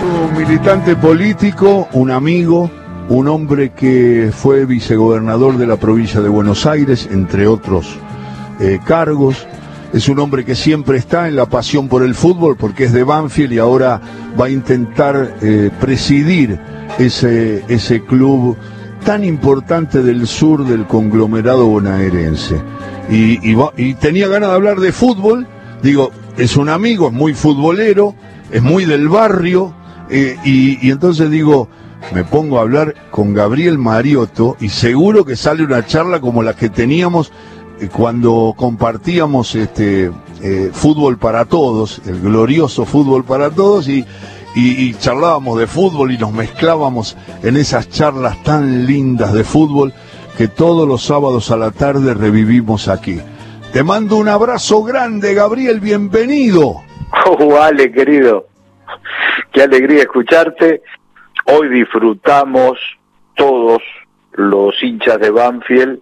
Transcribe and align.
Un 0.00 0.36
militante 0.36 0.94
político, 0.96 1.88
un 1.92 2.10
amigo, 2.10 2.70
un 3.08 3.28
hombre 3.28 3.70
que 3.70 4.30
fue 4.32 4.64
vicegobernador 4.64 5.56
de 5.56 5.66
la 5.66 5.76
provincia 5.76 6.20
de 6.20 6.28
Buenos 6.28 6.66
Aires, 6.66 7.08
entre 7.10 7.46
otros 7.46 7.96
eh, 8.60 8.78
cargos. 8.84 9.46
Es 9.92 10.08
un 10.08 10.18
hombre 10.18 10.44
que 10.44 10.54
siempre 10.54 10.98
está 10.98 11.26
en 11.26 11.36
la 11.36 11.46
pasión 11.46 11.88
por 11.88 12.02
el 12.02 12.14
fútbol 12.14 12.56
porque 12.56 12.84
es 12.84 12.92
de 12.92 13.04
Banfield 13.04 13.52
y 13.54 13.58
ahora 13.58 14.00
va 14.38 14.46
a 14.46 14.50
intentar 14.50 15.36
eh, 15.40 15.70
presidir 15.80 16.60
ese, 16.98 17.64
ese 17.68 18.04
club 18.04 18.56
tan 19.04 19.24
importante 19.24 20.02
del 20.02 20.26
sur 20.26 20.64
del 20.64 20.86
conglomerado 20.86 21.66
bonaerense. 21.66 22.60
Y, 23.10 23.94
tenía 23.94 24.28
ganas 24.28 24.50
de 24.50 24.54
hablar 24.54 24.80
de 24.80 24.92
fútbol, 24.92 25.46
digo, 25.82 26.10
es 26.36 26.56
un 26.56 26.68
amigo, 26.68 27.08
es 27.08 27.14
muy 27.14 27.32
futbolero, 27.32 28.14
es 28.50 28.62
muy 28.62 28.84
del 28.84 29.08
barrio, 29.08 29.74
eh, 30.10 30.36
y, 30.44 30.90
entonces 30.90 31.30
digo, 31.30 31.68
me 32.14 32.24
pongo 32.24 32.58
a 32.58 32.62
hablar 32.62 32.94
con 33.10 33.34
Gabriel 33.34 33.78
Mariotto 33.78 34.56
y 34.60 34.70
seguro 34.70 35.24
que 35.24 35.36
sale 35.36 35.64
una 35.64 35.84
charla 35.84 36.20
como 36.20 36.42
la 36.42 36.54
que 36.54 36.70
teníamos 36.70 37.32
eh, 37.80 37.88
cuando 37.92 38.54
compartíamos 38.56 39.54
este 39.54 40.10
eh, 40.42 40.70
fútbol 40.72 41.18
para 41.18 41.44
todos, 41.44 42.00
el 42.06 42.20
glorioso 42.20 42.84
fútbol 42.84 43.24
para 43.24 43.50
todos, 43.50 43.88
y, 43.88 44.04
charlábamos 44.98 45.56
de 45.56 45.68
fútbol 45.68 46.10
y 46.10 46.18
nos 46.18 46.32
mezclábamos 46.32 47.16
en 47.44 47.56
esas 47.56 47.88
charlas 47.90 48.42
tan 48.42 48.86
lindas 48.86 49.32
de 49.32 49.44
fútbol 49.44 49.92
que 50.36 50.48
todos 50.48 50.88
los 50.88 51.04
sábados 51.04 51.52
a 51.52 51.56
la 51.56 51.70
tarde 51.70 52.12
revivimos 52.12 52.88
aquí. 52.88 53.20
Te 53.72 53.84
mando 53.84 54.16
un 54.16 54.26
abrazo 54.26 54.82
grande, 54.82 55.34
Gabriel, 55.34 55.78
bienvenido. 55.80 56.82
Oh, 57.26 57.56
Ale, 57.56 57.90
querido, 57.90 58.48
qué 59.58 59.64
alegría 59.64 60.02
escucharte. 60.02 60.82
Hoy 61.46 61.68
disfrutamos 61.68 62.78
todos 63.34 63.82
los 64.34 64.80
hinchas 64.80 65.18
de 65.18 65.32
Banfield 65.32 65.98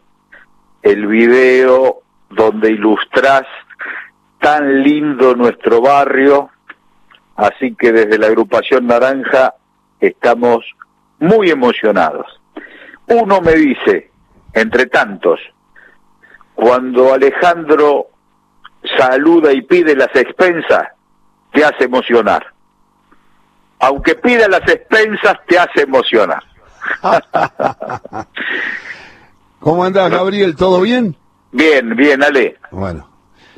el 0.83 1.07
video 1.07 2.03
donde 2.29 2.73
ilustrás 2.73 3.47
tan 4.41 4.83
lindo 4.83 5.35
nuestro 5.35 5.81
barrio. 5.81 6.51
Así 7.35 7.75
que 7.75 7.93
desde 7.93 8.19
la 8.19 8.27
agrupación 8.27 8.89
Naranja 8.89 9.55
estamos 10.01 10.67
muy 11.19 11.49
emocionados. 11.49 12.27
Uno 13.07 13.41
me 13.41 13.55
dice, 13.55 14.11
entre 14.53 14.85
tantos, 14.85 15.41
cuando 16.55 17.15
Alejandro 17.15 18.09
saluda 18.99 19.51
y 19.55 19.63
pide 19.63 19.97
las 19.97 20.15
expensas, 20.15 20.89
te 21.55 21.65
hace 21.65 21.85
emocionar. 21.85 22.56
Aunque 23.81 24.15
pida 24.15 24.49
las 24.49 24.63
expensas, 24.69 25.35
te 25.47 25.59
hace 25.59 25.83
emocionar. 25.83 26.43
¿Cómo 29.61 29.85
andás, 29.85 30.11
Gabriel? 30.11 30.55
¿Todo 30.57 30.81
bien? 30.81 31.17
Bien, 31.53 31.95
bien, 31.97 32.23
Ale. 32.23 32.57
Bueno, 32.71 33.09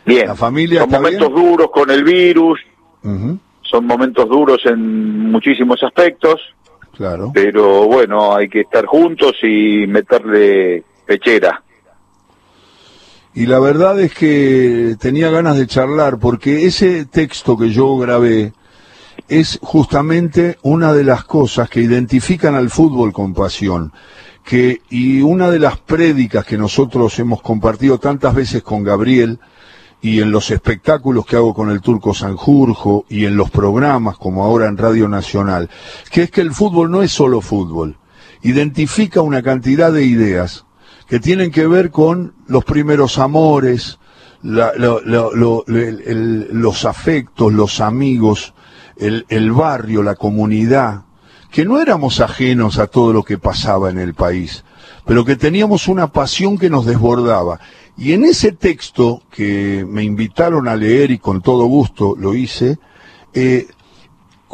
Bien. 0.05 0.27
¿La 0.29 0.35
familia 0.35 0.81
Son 0.81 0.89
está 0.89 0.99
momentos 1.01 1.35
bien? 1.35 1.45
duros 1.47 1.71
con 1.71 1.91
el 1.91 2.03
virus, 2.05 2.61
son 3.63 3.87
momentos 3.87 4.27
duros 4.29 4.59
en 4.65 5.31
muchísimos 5.31 5.83
aspectos, 5.83 6.41
claro. 6.97 7.31
pero 7.35 7.85
bueno, 7.85 8.35
hay 8.35 8.49
que 8.49 8.61
estar 8.63 8.87
juntos 8.87 9.35
y 9.43 9.87
meterle 9.87 10.83
pechera. 11.05 11.63
Y 13.35 13.47
la 13.47 13.61
verdad 13.61 14.01
es 14.01 14.15
que 14.15 14.97
tenía 14.99 15.31
ganas 15.31 15.59
de 15.59 15.67
charlar 15.67 16.19
porque 16.19 16.65
ese 16.65 17.05
texto 17.05 17.59
que 17.59 17.69
yo 17.71 17.97
grabé 17.99 18.53
es 19.29 19.59
justamente 19.63 20.59
una 20.63 20.93
de 20.93 21.05
las 21.05 21.25
cosas 21.25 21.69
que 21.69 21.81
identifican 21.81 22.55
al 22.55 22.71
fútbol 22.71 23.13
con 23.13 23.35
pasión. 23.35 23.93
Que, 24.45 24.81
y 24.89 25.21
una 25.21 25.51
de 25.51 25.59
las 25.59 25.79
prédicas 25.79 26.47
que 26.47 26.57
nosotros 26.57 27.19
hemos 27.19 27.43
compartido 27.43 27.99
tantas 27.99 28.35
veces 28.35 28.63
con 28.63 28.83
Gabriel 28.83 29.39
y 30.01 30.21
en 30.21 30.31
los 30.31 30.51
espectáculos 30.51 31.27
que 31.27 31.37
hago 31.37 31.53
con 31.53 31.71
el 31.71 31.81
Turco 31.83 32.15
Sanjurjo 32.15 33.05
y 33.11 33.27
en 33.27 33.37
los 33.37 33.51
programas 33.51 34.17
como 34.17 34.45
ahora 34.45 34.67
en 34.69 34.79
Radio 34.79 35.09
Nacional, 35.09 35.69
que 36.11 36.23
es 36.23 36.31
que 36.31 36.41
el 36.41 36.53
fútbol 36.55 36.91
no 36.91 37.03
es 37.03 37.13
solo 37.13 37.41
fútbol. 37.43 37.99
Identifica 38.43 39.21
una 39.21 39.43
cantidad 39.43 39.93
de 39.93 40.05
ideas 40.05 40.65
que 41.09 41.21
tienen 41.21 41.51
que 41.51 41.67
ver 41.67 41.91
con 41.91 42.33
los 42.47 42.65
primeros 42.65 43.19
amores, 43.19 43.99
la- 44.43 44.73
lo- 44.77 45.01
los 45.67 46.85
afectos, 46.85 47.53
los 47.53 47.81
amigos, 47.81 48.55
el, 48.99 49.27
el 49.29 49.53
barrio, 49.53 50.03
la 50.03 50.15
comunidad, 50.15 51.03
que 51.51 51.65
no 51.65 51.81
éramos 51.81 52.21
ajenos 52.21 52.79
a 52.79 52.87
todo 52.87 53.13
lo 53.13 53.23
que 53.23 53.39
pasaba 53.39 53.91
en 53.91 53.99
el 53.99 54.15
país, 54.15 54.65
pero 55.05 55.25
que 55.25 55.37
teníamos 55.37 55.89
una 55.89 56.09
pasión 56.09 56.59
que 56.59 56.71
nos 56.71 56.85
desbordaba. 56.85 57.61
Y 57.97 58.13
en 58.13 58.25
ese 58.25 58.53
texto 58.53 59.23
que 59.31 59.85
me 59.89 60.05
invitaron 60.05 60.69
a 60.69 60.77
leer 60.77 61.11
y 61.11 61.19
con 61.19 61.43
todo 61.43 61.65
gusto 61.65 62.15
lo 62.17 62.35
hice, 62.35 62.79
eh, 63.33 63.67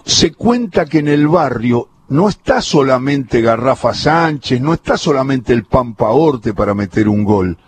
se 0.05 0.33
cuenta 0.33 0.87
que 0.87 0.99
en 0.99 1.09
el 1.09 1.29
barrio 1.29 1.89
no 2.09 2.29
está 2.29 2.61
solamente 2.61 3.41
Garrafa 3.41 3.95
Sánchez, 3.95 4.61
no 4.61 4.75
está 4.75 4.97
solamente 4.97 5.53
el 5.53 5.65
Pampa 5.65 6.11
Orte 6.11 6.55
para 6.55 6.75
meter 6.75 7.09
un 7.09 7.25
gol, 7.25 7.59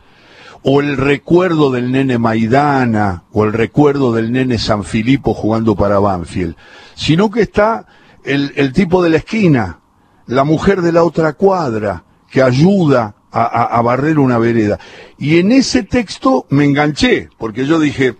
o 0.68 0.80
el 0.80 0.96
recuerdo 0.96 1.70
del 1.70 1.92
nene 1.92 2.18
Maidana, 2.18 3.22
o 3.32 3.44
el 3.44 3.52
recuerdo 3.52 4.12
del 4.12 4.32
nene 4.32 4.58
San 4.58 4.82
Filipo 4.82 5.32
jugando 5.32 5.76
para 5.76 6.00
Banfield, 6.00 6.56
sino 6.96 7.30
que 7.30 7.42
está 7.42 7.86
el, 8.24 8.52
el 8.56 8.72
tipo 8.72 9.00
de 9.00 9.10
la 9.10 9.18
esquina, 9.18 9.78
la 10.26 10.42
mujer 10.42 10.82
de 10.82 10.90
la 10.90 11.04
otra 11.04 11.34
cuadra, 11.34 12.02
que 12.28 12.42
ayuda 12.42 13.14
a, 13.30 13.42
a- 13.44 13.78
a 13.78 13.82
barrer 13.82 14.18
una 14.18 14.38
vereda. 14.38 14.80
Y 15.18 15.38
en 15.38 15.52
ese 15.52 15.84
texto 15.84 16.46
me 16.50 16.64
enganché, 16.64 17.28
porque 17.38 17.64
yo 17.64 17.78
dije, 17.78 18.16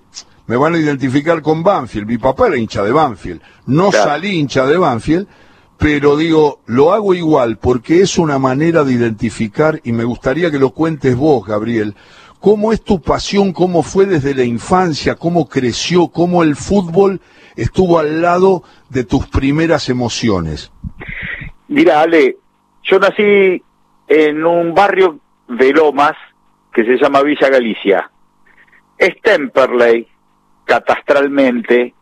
me 0.47 0.57
van 0.57 0.75
a 0.77 0.79
identificar 0.79 1.43
con 1.43 1.65
Banfield, 1.65 2.07
mi 2.07 2.19
papá 2.19 2.47
era 2.47 2.59
hincha 2.59 2.85
de 2.85 2.93
Banfield, 2.93 3.41
no 3.67 3.91
Claro. 3.91 4.05
salí 4.11 4.39
hincha 4.39 4.67
de 4.67 4.77
Banfield, 4.79 5.27
pero 5.79 6.17
digo, 6.17 6.61
lo 6.67 6.93
hago 6.95 7.13
igual 7.13 7.59
porque 7.59 8.03
es 8.03 8.19
una 8.19 8.39
manera 8.39 8.85
de 8.85 8.93
identificar 8.93 9.81
y 9.83 9.91
me 9.91 10.05
gustaría 10.05 10.51
que 10.53 10.61
lo 10.61 10.71
cuentes 10.71 11.17
vos, 11.17 11.45
Gabriel. 11.45 11.97
¿Cómo 12.41 12.73
es 12.73 12.83
tu 12.83 13.01
pasión? 13.01 13.53
¿Cómo 13.53 13.83
fue 13.83 14.07
desde 14.07 14.35
la 14.35 14.45
infancia? 14.45 15.15
¿Cómo 15.15 15.49
creció? 15.49 16.09
¿Cómo 16.09 16.43
el 16.43 16.57
fútbol 16.57 17.21
estuvo 17.57 17.99
al 17.99 18.21
lado 18.23 18.63
de 18.91 19.05
tus 19.05 19.27
primeras 19.27 19.89
emociones? 19.89 20.71
Mira, 21.69 22.01
Ale, 22.01 22.37
yo 22.83 22.99
nací 22.99 23.63
en 24.09 24.47
un 24.47 24.75
barrio 24.75 25.19
de 25.49 25.73
Lomas 25.73 26.17
que 26.73 26.85
se 26.85 26.97
llama 26.97 27.23
Villa 27.23 27.49
Galicia. 27.49 28.11
Es 28.99 29.21
Temperley, 29.23 30.07
catastralmente, 30.65 31.95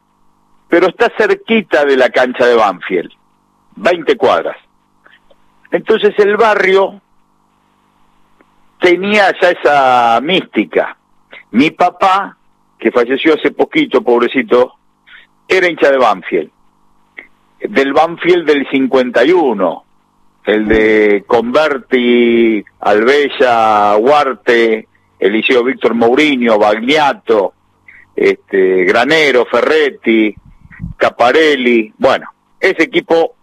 pero 0.69 0.89
está 0.89 1.11
cerquita 1.16 1.84
de 1.84 1.97
la 1.97 2.11
cancha 2.11 2.47
de 2.47 2.56
Banfield, 2.56 3.11
20 3.77 4.16
cuadras. 4.16 4.56
Entonces 5.71 6.15
el 6.19 6.37
barrio 6.37 7.01
tenía 8.84 9.33
ya 9.41 9.50
esa 9.50 10.21
mística. 10.21 10.97
Mi 11.53 11.71
papá, 11.71 12.37
que 12.78 12.93
falleció 12.93 13.34
hace 13.34 13.50
poquito, 13.50 14.03
pobrecito, 14.03 14.75
era 15.49 15.69
hincha 15.69 15.91
de 15.91 15.99
Banfield 15.99 16.50
del 17.69 17.93
Banfield 17.93 18.47
del 18.47 18.69
51, 18.71 19.84
el 20.45 20.69
de 20.69 21.25
Converti, 21.27 22.62
Albella, 22.81 23.97
Huarte, 23.97 24.89
Eliseo 25.19 25.65
Víctor 25.65 25.95
Mourinho, 25.95 26.59
Bagniato, 26.59 27.55
este, 28.15 28.84
Granero, 28.84 29.47
Ferretti, 29.47 30.34
Caparelli, 30.97 31.93
bueno, 31.99 32.31
ese 32.61 32.84
equipo 32.84 33.34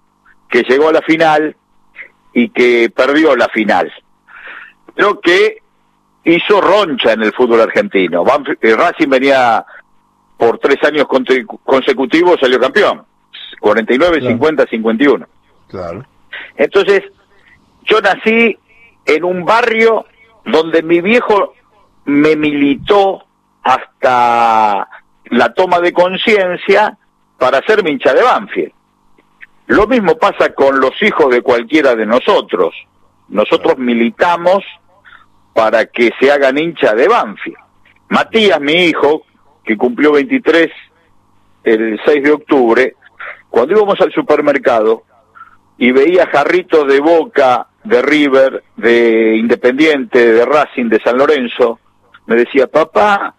que 0.47 0.63
llegó 0.63 0.89
a 0.89 0.93
la 0.93 1.01
final 1.01 1.55
y 2.33 2.49
que 2.49 2.91
perdió 2.95 3.35
la 3.35 3.49
final. 3.49 3.91
Creo 4.95 5.19
que 5.19 5.57
hizo 6.23 6.61
roncha 6.61 7.13
en 7.13 7.23
el 7.23 7.33
fútbol 7.33 7.61
argentino. 7.61 8.23
Banfield- 8.23 8.57
eh, 8.61 8.75
Racing 8.75 9.09
venía 9.09 9.65
por 10.37 10.57
tres 10.59 10.77
años 10.83 11.05
consecutivos, 11.63 12.37
salió 12.39 12.59
campeón. 12.59 13.03
49, 13.59 14.19
Claro. 14.19 14.31
50, 14.33 14.65
51. 14.67 15.27
Claro. 15.67 16.05
Entonces, 16.55 17.03
yo 17.83 18.01
nací 18.01 18.57
en 19.05 19.23
un 19.23 19.45
barrio 19.45 20.05
donde 20.45 20.81
mi 20.83 21.01
viejo 21.01 21.53
me 22.05 22.35
militó 22.35 23.23
hasta 23.63 24.87
la 25.25 25.53
toma 25.53 25.79
de 25.79 25.93
conciencia 25.93 26.97
para 27.37 27.59
hacerme 27.59 27.91
hincha 27.91 28.13
de 28.13 28.23
Banfield. 28.23 28.71
Lo 29.67 29.87
mismo 29.87 30.17
pasa 30.17 30.53
con 30.53 30.79
los 30.79 30.91
hijos 31.01 31.29
de 31.29 31.41
cualquiera 31.41 31.95
de 31.95 32.05
nosotros. 32.05 32.73
Nosotros 33.29 33.77
militamos 33.77 34.63
para 35.53 35.85
que 35.85 36.11
se 36.19 36.31
hagan 36.31 36.57
hincha 36.57 36.93
de 36.93 37.07
Banfield. 37.07 37.57
Matías, 38.09 38.59
mi 38.59 38.73
hijo, 38.73 39.23
que 39.63 39.77
cumplió 39.77 40.11
23 40.11 40.71
el 41.63 41.99
6 42.03 42.23
de 42.23 42.31
octubre, 42.31 42.95
cuando 43.49 43.73
íbamos 43.73 43.99
al 44.01 44.11
supermercado 44.11 45.03
y 45.77 45.91
veía 45.91 46.27
jarritos 46.27 46.87
de 46.87 46.99
Boca, 46.99 47.67
de 47.83 48.01
River, 48.01 48.63
de 48.77 49.35
Independiente, 49.35 50.33
de 50.33 50.45
Racing, 50.45 50.85
de 50.85 50.99
San 51.01 51.17
Lorenzo, 51.17 51.79
me 52.27 52.35
decía, 52.35 52.67
papá, 52.67 53.35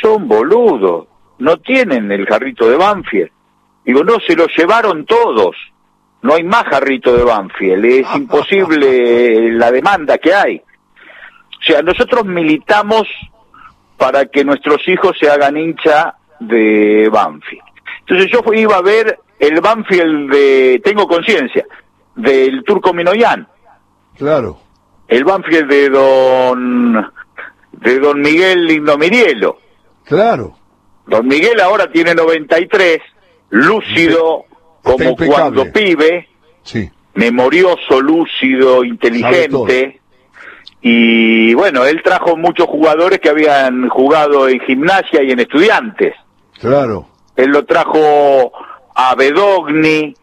son 0.00 0.28
boludos, 0.28 1.06
no 1.38 1.58
tienen 1.58 2.10
el 2.12 2.26
jarrito 2.26 2.68
de 2.68 2.76
Banfield. 2.76 3.30
Digo, 3.84 4.04
no, 4.04 4.18
se 4.26 4.34
lo 4.34 4.46
llevaron 4.46 5.06
todos. 5.06 5.56
No 6.22 6.34
hay 6.34 6.42
más 6.42 6.64
jarrito 6.64 7.16
de 7.16 7.24
Banfield. 7.24 7.84
Es 7.84 8.06
imposible 8.16 9.52
la 9.52 9.70
demanda 9.70 10.18
que 10.18 10.34
hay. 10.34 10.62
O 11.66 11.72
sea, 11.72 11.82
nosotros 11.82 12.24
militamos 12.24 13.08
para 13.96 14.26
que 14.26 14.44
nuestros 14.44 14.86
hijos 14.86 15.16
se 15.18 15.28
hagan 15.28 15.56
hincha 15.56 16.14
de 16.38 17.08
Banfield. 17.10 17.64
Entonces 18.00 18.30
yo 18.30 18.52
iba 18.52 18.76
a 18.76 18.82
ver 18.82 19.18
el 19.40 19.60
Banfield 19.60 20.30
de, 20.30 20.80
tengo 20.84 21.08
conciencia, 21.08 21.66
del 22.14 22.62
Turco 22.62 22.92
Minoyan. 22.92 23.48
Claro. 24.16 24.60
El 25.08 25.24
Banfield 25.24 25.68
de 25.68 25.90
don, 25.90 27.12
de 27.72 27.98
don 27.98 28.20
Miguel 28.20 28.70
Indomirielo. 28.70 29.58
Claro. 30.04 30.56
Don 31.04 31.26
Miguel 31.26 31.60
ahora 31.60 31.90
tiene 31.90 32.14
93, 32.14 33.00
lúcido 33.50 34.44
como 34.82 35.16
cuando 35.16 35.72
pibe, 35.72 36.28
sí. 36.62 36.88
memorioso, 37.14 38.00
lúcido, 38.00 38.84
inteligente. 38.84 40.00
Y 40.88 41.52
bueno, 41.54 41.84
él 41.84 42.00
trajo 42.00 42.36
muchos 42.36 42.66
jugadores 42.66 43.18
que 43.18 43.28
habían 43.28 43.88
jugado 43.88 44.48
en 44.48 44.60
gimnasia 44.60 45.20
y 45.20 45.32
en 45.32 45.40
estudiantes. 45.40 46.14
Claro. 46.60 47.08
Él 47.34 47.50
lo 47.50 47.64
trajo 47.64 48.52
a 48.94 49.12
Bedogni, 49.16 50.14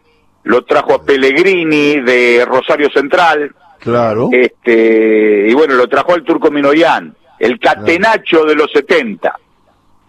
lo 0.44 0.64
trajo 0.64 0.94
a 0.94 1.04
Pellegrini 1.04 2.00
de 2.00 2.46
Rosario 2.46 2.88
Central. 2.88 3.54
Claro. 3.78 4.30
Este, 4.32 5.48
y 5.50 5.52
bueno, 5.52 5.74
lo 5.74 5.86
trajo 5.86 6.14
al 6.14 6.24
Turco 6.24 6.50
Minoyan, 6.50 7.14
el 7.38 7.60
catenacho 7.60 8.46
de 8.46 8.54
los 8.54 8.72
70. 8.72 9.36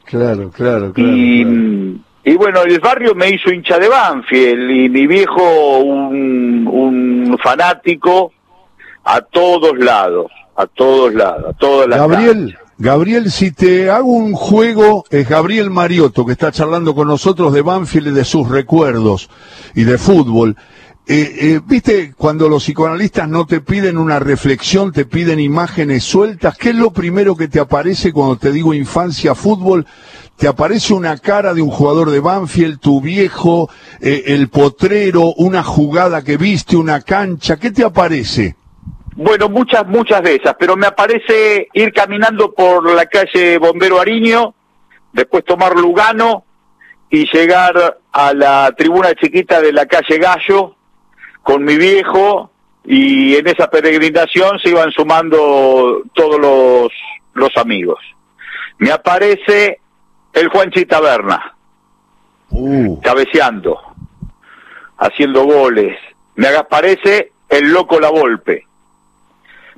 Claro, 0.05 0.51
claro, 0.51 0.93
claro. 0.93 0.93
Y, 0.95 1.43
claro. 1.43 1.99
y 2.23 2.35
bueno, 2.37 2.61
el 2.61 2.79
barrio 2.79 3.13
me 3.13 3.29
hizo 3.29 3.51
hincha 3.51 3.77
de 3.77 3.89
Banfield 3.89 4.71
y 4.71 4.87
mi 4.87 5.05
viejo 5.05 5.79
un, 5.79 6.65
un 6.65 7.37
fanático 7.43 8.31
a 9.05 9.21
todos 9.21 9.77
lados, 9.77 10.31
a 10.55 10.67
todos 10.67 11.13
lados, 11.13 11.45
a 11.49 11.53
todas 11.53 11.87
las 11.87 11.99
Gabriel, 11.99 12.53
canchas. 12.55 12.73
Gabriel, 12.77 13.31
si 13.31 13.51
te 13.51 13.89
hago 13.89 14.11
un 14.11 14.33
juego, 14.33 15.05
es 15.09 15.27
Gabriel 15.29 15.69
Mariotto 15.69 16.25
que 16.25 16.33
está 16.33 16.51
charlando 16.51 16.93
con 16.93 17.07
nosotros 17.07 17.53
de 17.53 17.61
Banfield 17.61 18.07
y 18.07 18.11
de 18.11 18.25
sus 18.25 18.49
recuerdos 18.49 19.29
y 19.75 19.83
de 19.83 19.97
fútbol. 19.97 20.57
Eh, 21.07 21.35
eh, 21.39 21.61
Viste, 21.63 22.13
cuando 22.17 22.49
los 22.49 22.63
psicoanalistas 22.63 23.29
no 23.29 23.45
te 23.45 23.61
piden 23.61 23.99
una 23.99 24.17
reflexión, 24.17 24.91
te 24.91 25.05
piden 25.05 25.39
imágenes 25.39 26.03
sueltas, 26.03 26.57
¿qué 26.57 26.69
es 26.69 26.75
lo 26.75 26.91
primero 26.91 27.35
que 27.35 27.47
te 27.47 27.59
aparece 27.59 28.11
cuando 28.11 28.37
te 28.37 28.51
digo 28.51 28.73
infancia, 28.73 29.35
fútbol? 29.35 29.85
Te 30.35 30.47
aparece 30.47 30.93
una 30.93 31.17
cara 31.17 31.53
de 31.53 31.61
un 31.61 31.69
jugador 31.69 32.09
de 32.09 32.19
Banfield, 32.19 32.79
tu 32.79 33.01
viejo, 33.01 33.69
eh, 34.01 34.23
el 34.27 34.49
potrero, 34.49 35.33
una 35.37 35.63
jugada 35.63 36.23
que 36.23 36.37
viste, 36.37 36.75
una 36.75 37.01
cancha, 37.01 37.57
¿qué 37.57 37.69
te 37.69 37.83
aparece? 37.83 38.55
Bueno, 39.15 39.47
muchas, 39.47 39.87
muchas 39.87 40.21
de 40.23 40.35
esas, 40.35 40.55
pero 40.59 40.75
me 40.75 40.87
aparece 40.87 41.69
ir 41.73 41.93
caminando 41.93 42.53
por 42.53 42.91
la 42.91 43.05
calle 43.05 43.57
Bombero 43.57 43.99
Ariño, 43.99 44.53
después 45.13 45.45
tomar 45.45 45.75
Lugano 45.77 46.43
y 47.09 47.25
llegar 47.31 47.99
a 48.11 48.33
la 48.33 48.73
tribuna 48.77 49.13
chiquita 49.15 49.61
de 49.61 49.71
la 49.71 49.85
calle 49.85 50.17
Gallo 50.17 50.75
con 51.43 51.63
mi 51.63 51.77
viejo 51.77 52.51
y 52.83 53.35
en 53.35 53.47
esa 53.47 53.69
peregrinación 53.69 54.59
se 54.59 54.69
iban 54.69 54.91
sumando 54.91 56.01
todos 56.13 56.39
los, 56.39 56.91
los 57.35 57.55
amigos. 57.55 57.99
Me 58.79 58.91
aparece 58.91 59.79
el 60.33 60.49
Juanchi 60.49 60.85
Taberna, 60.85 61.53
Uh, 62.51 63.01
cabeceando, 63.01 63.79
haciendo 64.97 65.43
goles. 65.45 65.97
Me 66.35 66.47
aparece 66.47 67.31
el 67.49 67.71
Loco 67.73 67.99
La 67.99 68.09
Volpe. 68.09 68.65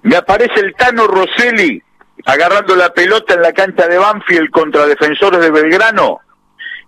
Me 0.04 0.16
aparece 0.16 0.60
el 0.60 0.76
Tano 0.76 1.08
Rosselli 1.08 1.82
agarrando 2.26 2.76
la 2.76 2.94
pelota 2.94 3.34
en 3.34 3.42
la 3.42 3.54
cancha 3.54 3.88
de 3.88 3.98
Banfield 3.98 4.50
contra 4.50 4.86
defensores 4.86 5.40
de 5.40 5.52
Belgrano 5.52 6.20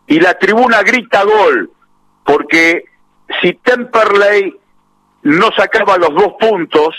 y 0.08 0.20
la 0.20 0.38
tribuna 0.38 0.82
grita 0.82 1.24
gol 1.24 1.72
porque 2.24 2.86
si 3.42 3.54
Temperley 3.54 4.56
no 5.24 5.50
sacaba 5.56 5.98
los 5.98 6.14
dos 6.14 6.34
puntos, 6.40 6.96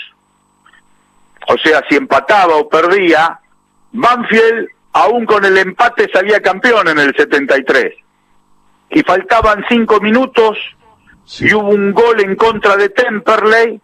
o 1.47 1.57
sea, 1.57 1.83
si 1.89 1.95
empataba 1.95 2.55
o 2.55 2.69
perdía, 2.69 3.39
Banfield 3.91 4.67
aún 4.93 5.25
con 5.25 5.45
el 5.45 5.57
empate 5.57 6.09
salía 6.11 6.41
campeón 6.41 6.87
en 6.89 6.99
el 6.99 7.15
73. 7.15 7.95
Y 8.89 9.03
faltaban 9.03 9.63
cinco 9.69 9.99
minutos 10.01 10.57
sí. 11.25 11.47
y 11.47 11.53
hubo 11.53 11.69
un 11.69 11.93
gol 11.93 12.19
en 12.19 12.35
contra 12.35 12.75
de 12.75 12.89
Temperley 12.89 13.79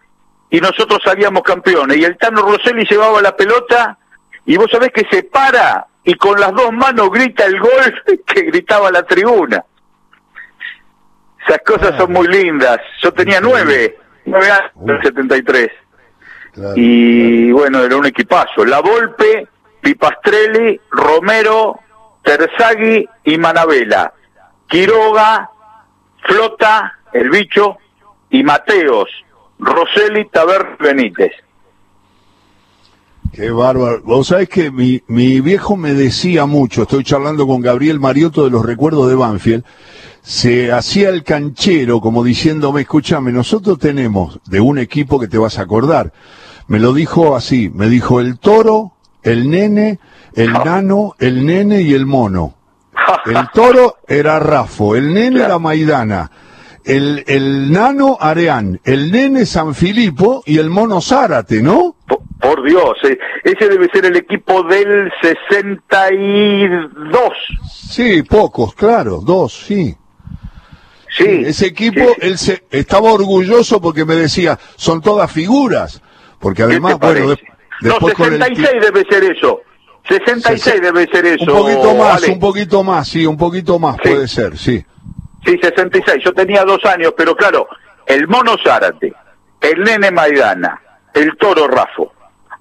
y 0.49 0.59
nosotros 0.61 0.99
salíamos 1.03 1.43
campeones. 1.43 1.97
Y 1.97 2.03
el 2.05 2.17
Tano 2.17 2.41
Rosselli 2.41 2.85
llevaba 2.89 3.21
la 3.21 3.35
pelota 3.35 3.97
y 4.45 4.57
vos 4.57 4.67
sabés 4.71 4.91
que 4.93 5.05
se 5.11 5.23
para 5.23 5.87
y 6.03 6.13
con 6.15 6.39
las 6.39 6.53
dos 6.53 6.71
manos 6.71 7.09
grita 7.11 7.45
el 7.45 7.59
gol 7.59 8.03
que 8.25 8.41
gritaba 8.43 8.91
la 8.91 9.03
tribuna. 9.03 9.63
Esas 11.45 11.61
cosas 11.65 11.91
Ah. 11.93 11.97
son 11.99 12.11
muy 12.13 12.27
lindas. 12.27 12.77
Yo 13.01 13.11
tenía 13.13 13.39
nueve, 13.41 13.97
nueve 14.25 14.49
años 14.51 14.71
en 14.83 14.89
el 14.89 15.01
73. 15.03 15.69
claro, 16.53 16.73
Y 16.75 17.51
bueno, 17.51 17.79
era 17.83 17.95
un 17.95 18.05
equipazo. 18.05 18.65
La 18.65 18.79
Volpe, 18.81 19.47
Pipastrelli, 19.81 20.79
Romero, 20.91 21.79
Terzaghi 22.23 23.07
y 23.23 23.37
Manabela. 23.37 24.13
Quiroga, 24.67 25.49
Flota, 26.23 26.99
El 27.13 27.29
Bicho 27.29 27.77
y 28.29 28.43
Mateos, 28.43 29.09
Rosselli, 29.59 30.25
Taber, 30.29 30.77
Benítez. 30.79 31.31
Qué 33.31 33.51
bárbaro. 33.51 34.01
Vos 34.03 34.27
sabés 34.27 34.49
que 34.49 34.71
mi, 34.71 35.01
mi 35.07 35.41
viejo 35.41 35.75
me 35.75 35.93
decía 35.93 36.45
mucho, 36.45 36.83
estoy 36.83 37.03
charlando 37.03 37.45
con 37.45 37.61
Gabriel 37.61 37.99
Mariotto 37.99 38.43
de 38.43 38.49
los 38.49 38.65
recuerdos 38.65 39.09
de 39.09 39.15
Banfield, 39.15 39.63
se 40.21 40.71
hacía 40.71 41.09
el 41.09 41.23
canchero 41.23 42.01
como 42.01 42.23
diciéndome, 42.23 42.81
escúchame, 42.81 43.31
nosotros 43.31 43.79
tenemos 43.79 44.39
de 44.45 44.59
un 44.59 44.77
equipo 44.77 45.19
que 45.19 45.27
te 45.27 45.37
vas 45.37 45.59
a 45.59 45.63
acordar. 45.63 46.11
Me 46.67 46.79
lo 46.79 46.93
dijo 46.93 47.35
así, 47.35 47.69
me 47.73 47.87
dijo 47.87 48.19
el 48.19 48.37
toro, 48.39 48.93
el 49.23 49.49
nene, 49.49 49.99
el 50.33 50.51
nano, 50.51 51.15
el 51.19 51.45
nene 51.45 51.81
y 51.81 51.93
el 51.93 52.05
mono. 52.05 52.55
El 53.25 53.47
toro 53.53 53.97
era 54.07 54.39
Rafo, 54.39 54.95
el 54.95 55.13
nene 55.13 55.41
era 55.41 55.59
Maidana, 55.59 56.31
el, 56.87 57.23
el 57.27 57.71
nano 57.71 58.17
Areán, 58.19 58.79
el 58.83 59.11
nene 59.11 59.45
San 59.45 59.75
Filipo 59.75 60.43
y 60.45 60.57
el 60.57 60.69
mono 60.69 61.01
Zárate, 61.01 61.61
¿no? 61.61 61.95
Por, 62.07 62.19
por 62.39 62.63
Dios, 62.63 62.97
eh, 63.03 63.17
ese 63.43 63.69
debe 63.69 63.89
ser 63.93 64.05
el 64.05 64.15
equipo 64.15 64.63
del 64.63 65.11
62. 65.21 67.31
Sí, 67.71 68.23
pocos, 68.23 68.73
claro, 68.73 69.19
dos, 69.23 69.53
sí. 69.67 69.95
Sí, 71.17 71.23
Ese 71.45 71.67
equipo, 71.67 72.01
sí, 72.01 72.13
él 72.21 72.37
se, 72.37 72.63
estaba 72.69 73.11
orgulloso 73.11 73.81
porque 73.81 74.05
me 74.05 74.15
decía, 74.15 74.59
son 74.75 75.01
todas 75.01 75.31
figuras. 75.31 76.01
Porque 76.39 76.57
¿Qué 76.57 76.63
además, 76.63 76.99
bueno, 76.99 77.29
de- 77.29 77.39
después 77.81 78.13
no, 78.19 78.25
con 78.25 78.33
el 78.33 78.39
66 78.43 78.81
debe 78.81 79.05
ser 79.09 79.23
eso. 79.35 79.61
66 80.07 80.81
debe 80.81 81.07
ser 81.11 81.25
eso. 81.25 81.51
Un 81.53 81.61
poquito 81.61 81.95
más, 81.95 82.27
un 82.27 82.39
poquito 82.39 82.83
más, 82.83 83.07
sí, 83.07 83.25
un 83.25 83.37
poquito 83.37 83.79
más 83.79 83.95
Sí. 83.95 84.01
puede 84.09 84.27
ser, 84.27 84.57
sí. 84.57 84.85
Sí, 85.47 85.57
66. 85.61 86.21
Yo 86.25 86.33
tenía 86.33 86.65
dos 86.65 86.83
años, 86.83 87.13
pero 87.15 87.33
claro, 87.33 87.69
el 88.05 88.27
Mono 88.27 88.55
Zárate, 88.61 89.13
el 89.61 89.81
Nene 89.81 90.11
Maidana, 90.11 90.81
el 91.13 91.37
Toro 91.37 91.67
Rafo, 91.69 92.11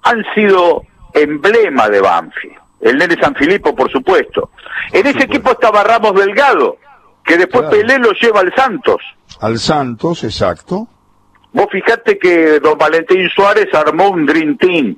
han 0.03 0.23
sido 0.37 0.83
emblema 1.13 1.89
de 1.89 2.01
Banfield. 2.01 2.55
El 2.81 2.99
Nene 2.99 3.17
San 3.21 3.35
Filipo, 3.35 3.75
por 3.75 3.91
supuesto. 3.91 4.51
En 4.93 5.01
ese 5.01 5.09
supuesto. 5.09 5.25
equipo 5.25 5.51
estaba 5.51 5.83
Ramos 5.83 6.15
Delgado, 6.15 6.77
que 7.25 7.37
después 7.37 7.63
Claro. 7.67 7.77
Pelé 7.77 7.99
lo 7.99 8.13
lleva 8.13 8.39
al 8.41 8.55
Santos. 8.55 9.03
Al 9.41 9.59
Santos, 9.59 10.23
exacto. 10.23 10.87
Vos 11.53 11.67
fijate 11.73 12.19
que 12.19 12.61
don 12.61 12.79
Valentín 12.79 13.29
Suárez 13.35 13.67
armó 13.75 14.11
un 14.11 14.27
Dream 14.27 14.57
Team. 14.59 14.97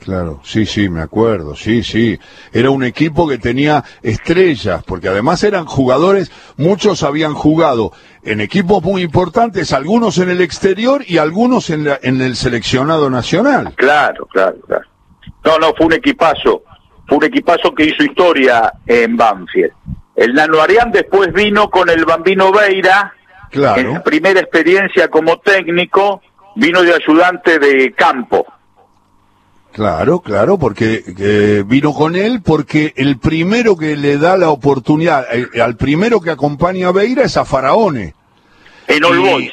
Claro, 0.00 0.40
sí, 0.44 0.64
sí, 0.64 0.88
me 0.88 1.02
acuerdo, 1.02 1.54
sí, 1.56 1.82
sí. 1.82 2.18
Era 2.52 2.70
un 2.70 2.84
equipo 2.84 3.28
que 3.28 3.36
tenía 3.38 3.84
estrellas, 4.02 4.82
porque 4.86 5.08
además 5.08 5.42
eran 5.42 5.64
jugadores, 5.66 6.30
muchos 6.56 7.02
habían 7.02 7.34
jugado 7.34 7.92
en 8.22 8.40
equipos 8.40 8.82
muy 8.82 9.02
importantes, 9.02 9.72
algunos 9.72 10.18
en 10.18 10.30
el 10.30 10.40
exterior 10.40 11.02
y 11.06 11.18
algunos 11.18 11.68
en, 11.70 11.84
la- 11.84 11.98
en 12.02 12.20
el 12.20 12.36
seleccionado 12.36 13.10
nacional. 13.10 13.74
Claro, 13.76 14.26
claro, 14.26 14.56
claro. 14.66 14.84
No, 15.44 15.58
no, 15.58 15.74
fue 15.76 15.86
un 15.86 15.92
equipazo. 15.94 16.62
Fue 17.06 17.18
un 17.18 17.24
equipazo 17.24 17.74
que 17.74 17.84
hizo 17.86 18.02
historia 18.04 18.72
en 18.86 19.16
Banfield. 19.16 19.72
El 20.14 20.34
Nano 20.34 20.60
Arián 20.60 20.90
después 20.92 21.32
vino 21.32 21.70
con 21.70 21.88
el 21.90 22.04
Bambino 22.04 22.52
Veira, 22.52 23.14
Claro. 23.50 23.80
en 23.80 23.94
la 23.94 24.02
primera 24.02 24.40
experiencia 24.40 25.08
como 25.08 25.38
técnico, 25.38 26.20
vino 26.54 26.82
de 26.82 26.92
ayudante 26.94 27.58
de 27.58 27.92
campo. 27.94 28.44
Claro, 29.72 30.20
claro, 30.20 30.58
porque 30.58 31.04
eh, 31.18 31.62
vino 31.66 31.92
con 31.92 32.16
él 32.16 32.40
porque 32.42 32.92
el 32.96 33.18
primero 33.18 33.76
que 33.76 33.96
le 33.96 34.18
da 34.18 34.36
la 34.36 34.50
oportunidad, 34.50 35.24
eh, 35.32 35.60
al 35.60 35.76
primero 35.76 36.20
que 36.20 36.30
acompaña 36.30 36.88
a 36.88 36.92
Beira 36.92 37.24
es 37.24 37.36
a 37.36 37.44
Faraone, 37.44 38.14
En 38.86 39.04
All 39.04 39.18
Boys. 39.18 39.52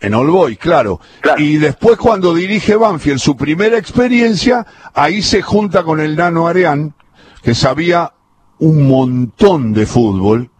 en 0.00 0.14
All 0.14 0.30
Boys, 0.30 0.58
claro. 0.58 1.00
Claro. 1.20 1.42
Y 1.42 1.58
después 1.58 1.98
cuando 1.98 2.32
dirige 2.34 2.76
Banfield 2.76 3.18
su 3.18 3.36
primera 3.36 3.76
experiencia, 3.76 4.64
ahí 4.94 5.20
se 5.22 5.42
junta 5.42 5.82
con 5.82 6.00
el 6.00 6.16
Nano 6.16 6.46
Areán, 6.46 6.94
que 7.42 7.54
sabía 7.54 8.12
un 8.58 8.86
montón 8.86 9.72
de 9.72 9.86
fútbol. 9.86 10.51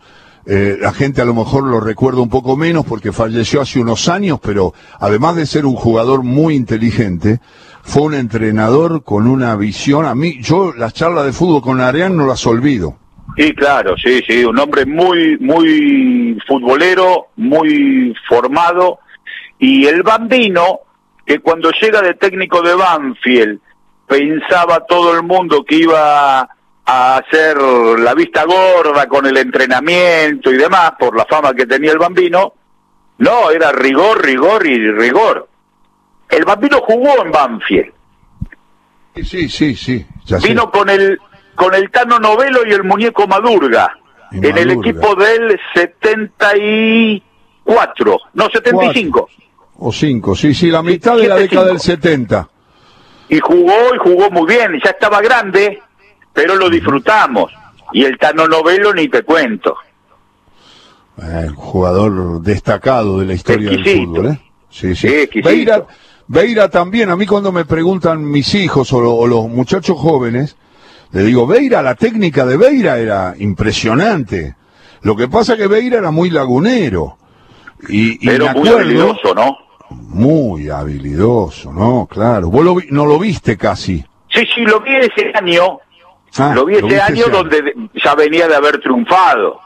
Eh, 0.45 0.77
la 0.81 0.93
gente 0.93 1.23
a 1.23 1.25
lo 1.25 1.35
mejor 1.35 1.65
lo 1.65 1.79
recuerda 1.79 2.21
un 2.21 2.29
poco 2.29 2.57
menos 2.57 2.85
porque 2.85 3.13
falleció 3.13 3.61
hace 3.61 3.79
unos 3.79 4.09
años, 4.09 4.41
pero 4.43 4.75
además 4.99 5.37
de 5.37 5.47
ser 5.47 5.67
un 5.67 5.77
jugador 5.77 6.25
muy 6.25 6.57
inteligente, 6.57 7.41
fue 7.83 8.03
un 8.03 8.15
entrenador 8.15 9.05
con 9.05 9.29
una 9.29 9.55
visión. 9.57 10.05
A 10.07 10.15
mí, 10.15 10.41
yo 10.41 10.73
las 10.73 10.95
charlas 10.95 11.27
de 11.27 11.33
fútbol 11.33 11.63
con 11.63 11.81
Areán 11.81 12.17
no 12.17 12.27
las 12.27 12.47
olvido. 12.47 12.97
Sí, 13.37 13.55
claro, 13.55 13.95
sí, 13.97 14.21
sí, 14.27 14.45
un 14.45 14.59
hombre 14.59 14.85
muy, 14.85 15.39
muy 15.39 16.39
futbolero, 16.47 17.29
muy 17.37 18.15
formado. 18.29 18.99
Y 19.59 19.87
el 19.87 20.03
bambino, 20.03 20.81
que 21.25 21.39
cuando 21.39 21.71
llega 21.81 22.03
de 22.03 22.15
técnico 22.15 22.61
de 22.63 22.75
Banfield, 22.75 23.61
pensaba 24.07 24.85
todo 24.87 25.15
el 25.15 25.23
mundo 25.23 25.65
que 25.65 25.77
iba 25.77 26.49
a 26.85 27.19
hacer 27.19 27.57
la 27.59 28.15
vista 28.15 28.45
gorda 28.45 29.07
con 29.07 29.27
el 29.27 29.37
entrenamiento 29.37 30.51
y 30.51 30.57
demás, 30.57 30.95
por 30.99 31.17
la 31.17 31.25
fama 31.25 31.55
que 31.55 31.67
tenía 31.67 31.93
el 31.93 31.99
bambino. 31.99 32.55
No, 33.19 33.51
era 33.51 33.71
rigor, 33.73 34.25
rigor 34.25 34.67
y 34.67 34.91
rigor. 34.91 35.49
El 36.29 36.45
bambino 36.45 36.81
jugó 36.81 37.25
en 37.25 37.31
Banfield. 37.31 37.93
Sí, 39.15 39.49
sí, 39.49 39.77
sí. 39.77 40.05
ya 40.25 40.41
sé. 40.41 40.49
Vino 40.49 40.71
con 40.71 40.89
el 40.89 41.19
con 41.55 41.75
el 41.75 41.91
Tano 41.91 42.19
Novelo 42.19 42.67
y 42.67 42.73
el 42.73 42.83
muñeco 42.83 43.27
Madurga 43.27 43.99
Y 44.31 44.39
en 44.47 44.57
el 44.57 44.71
equipo 44.71 45.15
del 45.15 45.61
74, 45.75 48.19
no 48.33 48.49
75. 48.49 49.29
O 49.85 49.93
cinco, 49.93 50.35
sí, 50.35 50.55
sí, 50.55 50.71
la 50.71 50.83
mitad 50.83 51.17
de 51.17 51.29
la 51.29 51.37
década 51.37 51.67
del 51.67 51.81
70. 51.81 52.49
Y 53.29 53.41
jugó 53.41 53.95
y 53.95 53.99
jugó 53.99 54.31
muy 54.31 54.47
bien, 54.47 54.81
ya 54.83 54.91
estaba 54.91 55.21
grande, 55.21 55.83
pero 56.33 56.55
lo 56.57 56.69
disfrutamos. 56.71 57.53
Y 57.93 58.05
el 58.05 58.17
Tano 58.19 58.47
Novelo 58.49 58.93
ni 58.95 59.09
te 59.09 59.23
cuento. 59.23 59.77
Eh, 61.23 61.47
un 61.49 61.55
jugador 61.55 62.41
destacado 62.41 63.19
de 63.21 63.27
la 63.27 63.35
historia 63.35 63.71
del 63.71 63.85
fútbol, 64.07 64.27
¿eh? 64.29 64.41
Sí, 64.71 64.95
sí. 64.97 65.09
Beira, 65.45 65.87
Beira 66.27 66.71
también, 66.71 67.11
a 67.11 67.17
mí 67.17 67.27
cuando 67.27 67.53
me 67.53 67.67
preguntan 67.67 68.25
mis 68.25 68.55
hijos 68.55 68.91
o, 68.95 69.01
lo- 69.01 69.15
o 69.15 69.27
los 69.27 69.49
muchachos 69.49 69.99
jóvenes, 69.99 70.57
le 71.13 71.25
digo, 71.25 71.47
Beira, 71.47 71.83
la 71.83 71.95
técnica 71.95 72.47
de 72.47 72.57
Beira 72.57 72.99
era 72.99 73.35
impresionante. 73.39 74.57
Lo 75.03 75.15
que 75.15 75.29
pasa 75.29 75.57
que 75.59 75.67
Beira 75.67 75.99
era 75.99 76.11
muy 76.11 76.31
lagunero. 76.31 77.19
Y, 77.89 78.13
y 78.13 78.27
Pero 78.27 78.49
muy 78.55 78.69
habilidoso, 78.69 79.35
¿no? 79.35 79.59
Muy 79.91 80.71
habilidoso, 80.71 81.71
¿no? 81.73 82.07
Claro. 82.11 82.49
Vos 82.49 82.65
lo 82.65 82.77
vi- 82.77 82.87
no 82.91 83.05
lo 83.05 83.19
viste 83.19 83.59
casi. 83.59 84.03
Sí, 84.31 84.45
sí, 84.55 84.63
lo 84.63 84.81
vi 84.81 84.95
ese 84.97 85.31
año. 85.35 85.79
Ah, 86.39 86.53
lo 86.55 86.65
vi 86.65 86.75
ese 86.75 86.87
viste 86.87 87.01
año 87.01 87.27
donde 87.31 87.75
ya 88.03 88.15
venía 88.15 88.49
de 88.49 88.55
haber 88.57 88.81
triunfado. 88.81 89.61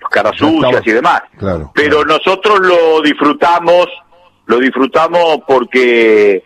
Los 0.00 0.10
caras 0.10 0.36
sucias 0.36 0.82
y 0.86 0.92
demás. 0.92 1.22
Claro, 1.36 1.72
Pero 1.74 2.02
claro. 2.02 2.18
nosotros 2.18 2.60
lo 2.60 3.02
disfrutamos, 3.02 3.86
lo 4.46 4.58
disfrutamos 4.58 5.38
porque 5.46 6.36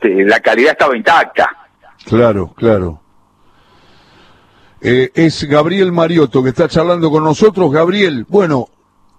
eh, 0.00 0.24
la 0.26 0.40
calidad 0.40 0.72
estaba 0.72 0.96
intacta. 0.96 1.48
Claro, 2.04 2.52
claro. 2.54 3.00
Eh, 4.80 5.10
es 5.14 5.44
Gabriel 5.44 5.92
Mariotto 5.92 6.42
que 6.42 6.50
está 6.50 6.68
charlando 6.68 7.10
con 7.10 7.24
nosotros. 7.24 7.72
Gabriel, 7.72 8.26
bueno, 8.28 8.68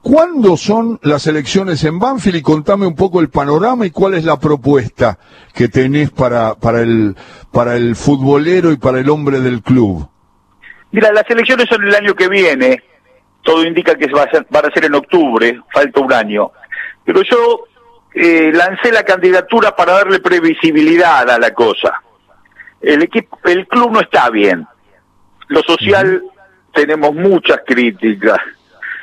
¿cuándo 0.08 0.56
son 0.56 1.00
las 1.04 1.28
elecciones 1.28 1.84
en 1.84 2.00
Banfield? 2.00 2.38
Y 2.38 2.42
contame 2.42 2.88
un 2.88 2.96
poco 2.96 3.20
el 3.20 3.30
panorama 3.30 3.86
y 3.86 3.92
cuál 3.92 4.14
es 4.14 4.24
la 4.24 4.40
propuesta 4.40 5.20
que 5.54 5.68
tenés 5.68 6.12
para, 6.12 6.56
para, 6.56 6.82
el, 6.82 7.16
para 7.52 7.76
el 7.76 7.96
futbolero 7.96 8.72
y 8.72 8.78
para 8.78 9.00
el 9.00 9.10
hombre 9.10 9.42
del 9.42 9.62
club. 9.62 10.08
Mira, 10.92 11.12
las 11.12 11.30
elecciones 11.30 11.68
son 11.70 11.84
el 11.84 11.94
año 11.94 12.16
que 12.16 12.30
viene. 12.30 12.82
Todo 13.44 13.66
indica 13.66 13.96
que 13.96 14.08
va 14.08 14.24
a 14.24 14.32
ser, 14.32 14.48
van 14.50 14.66
a 14.66 14.72
ser 14.72 14.86
en 14.86 14.96
octubre, 14.96 15.60
falta 15.74 16.00
un 16.00 16.14
año. 16.14 16.52
Pero 17.04 17.22
yo 17.24 17.66
eh, 18.14 18.52
lancé 18.54 18.92
la 18.92 19.04
candidatura 19.04 19.76
para 19.76 19.94
darle 19.94 20.20
previsibilidad 20.20 21.30
a 21.30 21.38
la 21.38 21.54
cosa. 21.54 22.02
El 22.82 23.04
equipo, 23.04 23.38
el 23.44 23.68
club 23.68 23.92
no 23.92 24.00
está 24.00 24.30
bien. 24.30 24.66
Lo 25.50 25.62
social 25.64 26.24
tenemos 26.74 27.14
muchas 27.14 27.60
críticas. 27.66 28.38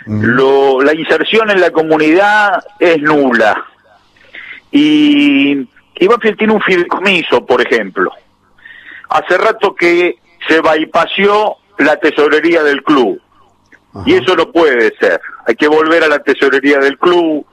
Lo, 0.07 0.81
la 0.83 0.95
inserción 0.95 1.51
en 1.51 1.61
la 1.61 1.71
comunidad 1.71 2.63
es 2.79 3.01
nula. 3.01 3.65
Y, 4.71 5.67
y 5.95 6.07
Banfield 6.07 6.37
tiene 6.37 6.53
un 6.53 6.61
fideicomiso, 6.61 7.47
por 7.47 7.61
ejemplo. 7.63 8.11
Hace 9.09 9.39
rato 9.39 9.75
que 9.75 10.19
se 10.47 10.61
bypaseó 10.61 11.57
la 11.79 11.97
tesorería 11.97 12.63
del 12.63 12.83
club. 12.83 13.21
Y 14.05 14.15
eso 14.15 14.35
no 14.35 14.51
puede 14.51 14.93
ser. 14.99 15.21
Hay 15.47 15.55
que 15.55 15.69
volver 15.69 16.03
a 16.03 16.09
la 16.09 16.19
tesorería 16.19 16.79
del 16.79 16.99
club, 16.99 17.47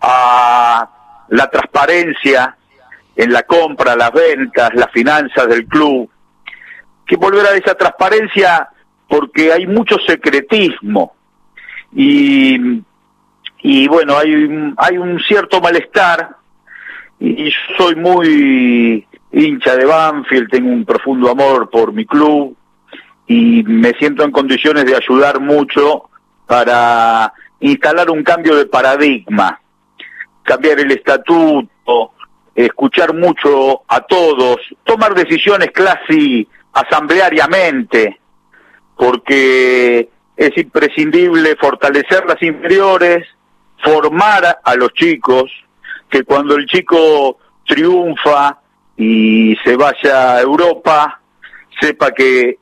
a 0.00 0.90
la 1.28 1.50
transparencia 1.50 2.56
en 3.16 3.32
la 3.32 3.42
compra, 3.44 3.96
las 3.96 4.12
ventas, 4.12 4.70
las 4.74 4.90
finanzas 4.92 5.48
del 5.48 5.66
club. 5.66 6.10
Hay 6.46 7.06
que 7.06 7.16
volver 7.16 7.46
a 7.46 7.56
esa 7.56 7.74
transparencia 7.74 8.68
porque 9.08 9.52
hay 9.52 9.66
mucho 9.66 9.96
secretismo. 10.06 11.15
Y, 11.92 12.82
y 13.62 13.88
bueno, 13.88 14.16
hay, 14.16 14.74
hay 14.76 14.98
un 14.98 15.20
cierto 15.20 15.60
malestar. 15.60 16.36
Y 17.18 17.50
soy 17.78 17.94
muy 17.96 19.06
hincha 19.32 19.76
de 19.76 19.84
Banfield, 19.84 20.50
tengo 20.50 20.70
un 20.70 20.84
profundo 20.84 21.30
amor 21.30 21.70
por 21.70 21.92
mi 21.92 22.04
club 22.04 22.56
y 23.26 23.62
me 23.64 23.90
siento 23.94 24.24
en 24.24 24.30
condiciones 24.30 24.84
de 24.84 24.96
ayudar 24.96 25.40
mucho 25.40 26.08
para 26.46 27.32
instalar 27.60 28.10
un 28.10 28.22
cambio 28.22 28.56
de 28.56 28.66
paradigma, 28.66 29.60
cambiar 30.42 30.78
el 30.80 30.92
estatuto, 30.92 32.12
escuchar 32.54 33.14
mucho 33.14 33.82
a 33.88 34.00
todos, 34.00 34.56
tomar 34.84 35.14
decisiones 35.14 35.70
casi 35.72 36.46
asambleariamente, 36.72 38.20
porque 38.96 40.08
es 40.36 40.56
imprescindible 40.56 41.56
fortalecer 41.56 42.26
las 42.26 42.42
inferiores, 42.42 43.26
formar 43.82 44.60
a 44.62 44.74
los 44.74 44.92
chicos, 44.92 45.50
que 46.10 46.24
cuando 46.24 46.56
el 46.56 46.66
chico 46.66 47.38
triunfa 47.66 48.58
y 48.96 49.56
se 49.64 49.76
vaya 49.76 50.34
a 50.34 50.40
Europa, 50.40 51.20
sepa 51.80 52.12
que 52.12 52.58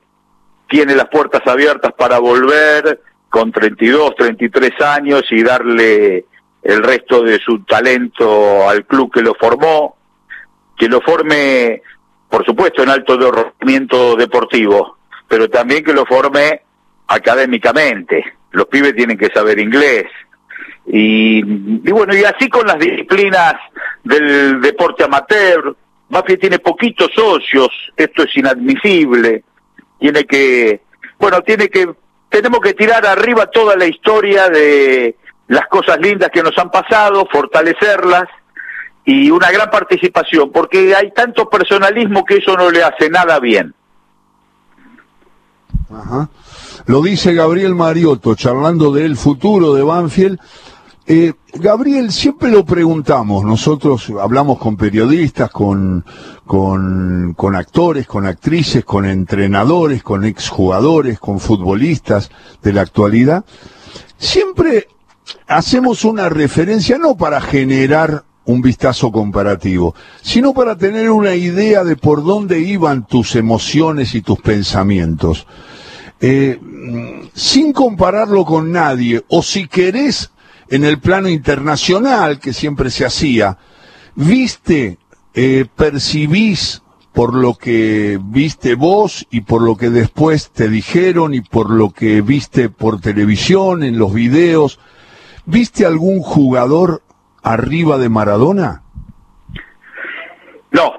tiene 0.68 0.94
las 0.94 1.08
puertas 1.08 1.42
abiertas 1.46 1.92
para 1.92 2.18
volver 2.18 3.00
con 3.28 3.52
32, 3.52 4.14
33 4.16 4.80
años 4.80 5.22
y 5.30 5.42
darle 5.42 6.26
el 6.62 6.82
resto 6.82 7.22
de 7.22 7.38
su 7.38 7.64
talento 7.64 8.68
al 8.68 8.86
club 8.86 9.12
que 9.12 9.20
lo 9.20 9.34
formó, 9.34 9.96
que 10.76 10.88
lo 10.88 11.00
forme, 11.00 11.82
por 12.28 12.44
supuesto, 12.44 12.82
en 12.82 12.88
alto 12.88 13.18
rendimiento 13.30 14.16
deportivo, 14.16 14.96
pero 15.28 15.50
también 15.50 15.84
que 15.84 15.92
lo 15.92 16.06
forme 16.06 16.62
académicamente. 17.08 18.24
Los 18.50 18.66
pibes 18.66 18.94
tienen 18.94 19.18
que 19.18 19.28
saber 19.28 19.58
inglés. 19.58 20.06
Y, 20.86 21.38
y 21.38 21.92
bueno, 21.92 22.14
y 22.14 22.24
así 22.24 22.48
con 22.48 22.66
las 22.66 22.78
disciplinas 22.78 23.54
del 24.02 24.60
deporte 24.60 25.04
amateur, 25.04 25.74
Banfield 26.08 26.40
tiene 26.40 26.58
poquitos 26.58 27.10
socios, 27.14 27.70
esto 27.96 28.22
es 28.22 28.36
inadmisible 28.36 29.42
tiene 30.04 30.24
que, 30.24 30.82
bueno, 31.18 31.40
tiene 31.40 31.70
que, 31.70 31.90
tenemos 32.28 32.60
que 32.60 32.74
tirar 32.74 33.06
arriba 33.06 33.46
toda 33.46 33.74
la 33.74 33.86
historia 33.86 34.50
de 34.50 35.16
las 35.48 35.66
cosas 35.68 35.98
lindas 35.98 36.28
que 36.30 36.42
nos 36.42 36.56
han 36.58 36.70
pasado, 36.70 37.26
fortalecerlas 37.32 38.24
y 39.06 39.30
una 39.30 39.50
gran 39.50 39.70
participación, 39.70 40.52
porque 40.52 40.94
hay 40.94 41.10
tanto 41.12 41.48
personalismo 41.48 42.22
que 42.22 42.36
eso 42.36 42.54
no 42.54 42.70
le 42.70 42.82
hace 42.82 43.08
nada 43.08 43.40
bien. 43.40 43.74
Ajá. 45.90 46.28
Lo 46.86 47.00
dice 47.00 47.32
Gabriel 47.32 47.74
Mariotto, 47.74 48.34
charlando 48.34 48.92
del 48.92 49.16
futuro 49.16 49.72
de 49.74 49.82
Banfield. 49.82 50.38
Eh, 51.06 51.32
Gabriel, 51.54 52.12
siempre 52.12 52.50
lo 52.50 52.64
preguntamos, 52.64 53.44
nosotros 53.44 54.10
hablamos 54.20 54.58
con 54.58 54.76
periodistas, 54.76 55.50
con, 55.50 56.04
con, 56.46 57.34
con, 57.36 57.56
actores, 57.56 58.06
con 58.06 58.26
actrices, 58.26 58.84
con 58.84 59.04
entrenadores, 59.04 60.02
con 60.02 60.24
exjugadores, 60.24 61.18
con 61.18 61.40
futbolistas 61.40 62.30
de 62.62 62.72
la 62.72 62.82
actualidad, 62.82 63.44
siempre 64.16 64.88
hacemos 65.46 66.04
una 66.04 66.28
referencia 66.28 66.96
no 66.96 67.16
para 67.16 67.40
generar 67.40 68.24
un 68.46 68.62
vistazo 68.62 69.12
comparativo, 69.12 69.94
sino 70.22 70.54
para 70.54 70.76
tener 70.76 71.10
una 71.10 71.34
idea 71.34 71.84
de 71.84 71.96
por 71.96 72.24
dónde 72.24 72.60
iban 72.60 73.06
tus 73.06 73.36
emociones 73.36 74.14
y 74.14 74.22
tus 74.22 74.40
pensamientos. 74.40 75.46
Eh, 76.20 76.58
sin 77.34 77.72
compararlo 77.72 78.44
con 78.44 78.72
nadie, 78.72 79.24
o 79.28 79.42
si 79.42 79.66
querés 79.66 80.32
en 80.68 80.84
el 80.84 80.98
plano 80.98 81.28
internacional, 81.28 82.38
que 82.38 82.52
siempre 82.52 82.90
se 82.90 83.04
hacía, 83.04 83.58
viste, 84.14 84.98
eh, 85.34 85.66
percibís 85.76 86.82
por 87.12 87.34
lo 87.34 87.54
que 87.54 88.18
viste 88.20 88.74
vos 88.74 89.26
y 89.30 89.42
por 89.42 89.62
lo 89.62 89.76
que 89.76 89.90
después 89.90 90.50
te 90.50 90.68
dijeron 90.68 91.32
y 91.34 91.42
por 91.42 91.70
lo 91.70 91.90
que 91.90 92.22
viste 92.22 92.70
por 92.70 93.00
televisión, 93.00 93.84
en 93.84 93.98
los 93.98 94.12
videos, 94.12 94.80
¿viste 95.46 95.86
algún 95.86 96.20
jugador 96.20 97.02
arriba 97.42 97.98
de 97.98 98.08
Maradona? 98.08 98.82
No. 100.72 100.94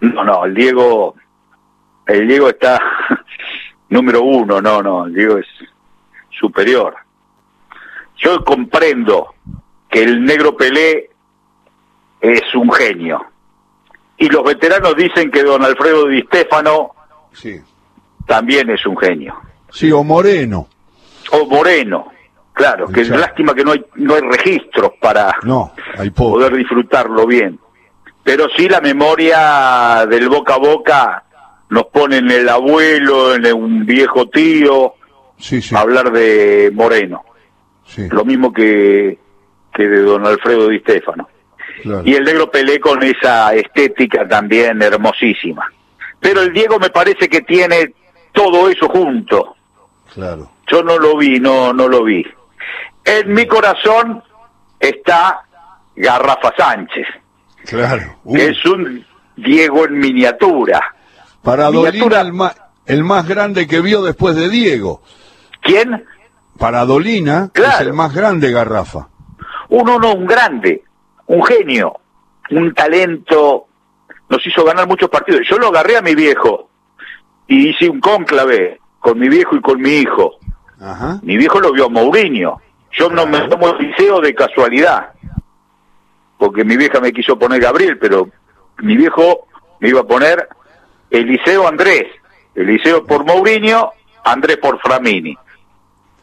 No, 0.00 0.24
no, 0.24 0.44
el 0.44 0.54
Diego, 0.54 1.14
el 2.06 2.28
Diego 2.28 2.50
está 2.50 2.78
número 3.88 4.22
uno, 4.22 4.60
no, 4.60 4.82
no, 4.82 5.06
el 5.06 5.14
Diego 5.14 5.38
es 5.38 5.46
superior. 6.30 6.96
Yo 8.16 8.44
comprendo 8.44 9.34
que 9.88 10.02
el 10.02 10.24
negro 10.24 10.56
Pelé 10.56 11.10
es 12.20 12.54
un 12.54 12.72
genio. 12.72 13.24
Y 14.16 14.28
los 14.28 14.44
veteranos 14.44 14.96
dicen 14.96 15.30
que 15.30 15.42
don 15.42 15.62
Alfredo 15.64 16.06
Di 16.06 16.22
Stefano 16.22 16.94
sí. 17.32 17.60
también 18.26 18.70
es 18.70 18.86
un 18.86 18.96
genio. 18.96 19.34
Sí, 19.70 19.90
o 19.90 20.04
Moreno. 20.04 20.68
O 21.32 21.46
Moreno, 21.46 22.12
claro, 22.52 22.88
que 22.88 23.00
es 23.00 23.08
lástima 23.08 23.54
que 23.54 23.64
no 23.64 23.72
hay, 23.72 23.84
no 23.96 24.14
hay 24.14 24.20
registros 24.20 24.92
para 25.00 25.34
no, 25.42 25.72
hay 25.98 26.10
poder 26.10 26.54
disfrutarlo 26.54 27.26
bien. 27.26 27.58
Pero 28.22 28.46
sí 28.56 28.68
la 28.68 28.80
memoria 28.80 30.06
del 30.08 30.28
boca 30.28 30.54
a 30.54 30.58
boca 30.58 31.23
nos 31.70 31.84
pone 31.86 32.18
en 32.18 32.30
el 32.30 32.48
abuelo, 32.48 33.34
en 33.34 33.52
un 33.52 33.86
viejo 33.86 34.28
tío, 34.28 34.94
sí, 35.38 35.60
sí. 35.60 35.74
hablar 35.74 36.12
de 36.12 36.70
Moreno 36.72 37.24
lo 38.10 38.24
mismo 38.24 38.52
que, 38.52 39.18
que 39.72 39.88
de 39.88 40.02
don 40.02 40.26
Alfredo 40.26 40.68
Di 40.68 40.80
Stefano. 40.80 41.28
Y 42.04 42.14
el 42.14 42.24
negro 42.24 42.50
Pelé 42.50 42.80
con 42.80 43.02
esa 43.02 43.54
estética 43.54 44.26
también 44.26 44.80
hermosísima. 44.80 45.70
Pero 46.18 46.40
el 46.40 46.52
Diego 46.52 46.78
me 46.78 46.88
parece 46.88 47.28
que 47.28 47.42
tiene 47.42 47.94
todo 48.32 48.68
eso 48.70 48.88
junto. 48.88 49.54
Claro. 50.12 50.50
Yo 50.70 50.82
no 50.82 50.98
lo 50.98 51.18
vi, 51.18 51.38
no, 51.40 51.72
no 51.72 51.88
lo 51.88 52.04
vi. 52.04 52.24
En 53.04 53.34
mi 53.34 53.46
corazón 53.46 54.22
está 54.80 55.42
Garrafa 55.94 56.54
Sánchez. 56.56 57.06
Claro. 57.66 58.16
Que 58.34 58.46
es 58.46 58.64
un 58.64 59.04
Diego 59.36 59.84
en 59.84 59.98
miniatura. 59.98 60.94
Para 61.44 61.70
miniatura... 61.70 62.22
el 62.22 62.32
más, 62.32 62.56
el 62.86 63.04
más 63.04 63.28
grande 63.28 63.68
que 63.68 63.80
vio 63.80 64.02
después 64.02 64.34
de 64.34 64.48
Diego. 64.48 65.02
¿Quién? 65.60 66.04
Para 66.58 66.84
Dolina 66.84 67.50
es 67.54 67.80
el 67.80 67.92
más 67.92 68.14
grande 68.14 68.50
Garrafa. 68.50 69.08
Uno 69.68 69.98
no, 69.98 70.14
un 70.14 70.26
grande, 70.26 70.82
un 71.26 71.44
genio, 71.44 72.00
un 72.50 72.74
talento, 72.74 73.66
nos 74.28 74.46
hizo 74.46 74.64
ganar 74.64 74.86
muchos 74.86 75.08
partidos. 75.08 75.42
Yo 75.48 75.58
lo 75.58 75.68
agarré 75.68 75.96
a 75.96 76.02
mi 76.02 76.14
viejo 76.14 76.68
y 77.46 77.70
hice 77.70 77.88
un 77.88 78.00
cónclave 78.00 78.80
con 79.00 79.18
mi 79.18 79.28
viejo 79.28 79.56
y 79.56 79.60
con 79.60 79.80
mi 79.80 79.90
hijo. 79.98 80.36
Mi 81.22 81.36
viejo 81.36 81.60
lo 81.60 81.72
vio 81.72 81.86
a 81.86 81.88
Mourinho. 81.88 82.60
Yo 82.92 83.10
no 83.10 83.26
me 83.26 83.40
tomo 83.48 83.70
el 83.70 83.88
liceo 83.88 84.20
de 84.20 84.34
casualidad, 84.34 85.12
porque 86.38 86.64
mi 86.64 86.76
vieja 86.76 87.00
me 87.00 87.12
quiso 87.12 87.38
poner 87.38 87.60
Gabriel, 87.60 87.98
pero 87.98 88.28
mi 88.78 88.96
viejo 88.96 89.48
me 89.80 89.88
iba 89.88 90.00
a 90.00 90.06
poner 90.06 90.48
Eliseo 91.14 91.68
Andrés. 91.68 92.06
Eliseo 92.54 93.04
por 93.04 93.24
Mourinho, 93.24 93.92
Andrés 94.24 94.56
por 94.58 94.80
Framini. 94.80 95.36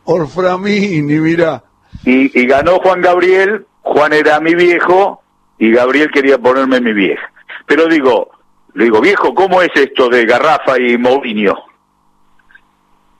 Orframini, 0.03 1.19
mira. 1.19 1.63
Y, 2.05 2.39
y 2.39 2.45
ganó 2.45 2.79
Juan 2.79 3.01
Gabriel, 3.01 3.65
Juan 3.81 4.13
era 4.13 4.39
mi 4.39 4.55
viejo 4.55 5.21
y 5.57 5.71
Gabriel 5.71 6.09
quería 6.11 6.37
ponerme 6.37 6.81
mi 6.81 6.93
vieja. 6.93 7.31
Pero 7.65 7.87
digo, 7.87 8.31
le 8.73 8.85
digo, 8.85 9.01
viejo, 9.01 9.33
¿cómo 9.33 9.61
es 9.61 9.71
esto 9.75 10.09
de 10.09 10.25
Garrafa 10.25 10.79
y 10.79 10.97
Mourinho? 10.97 11.55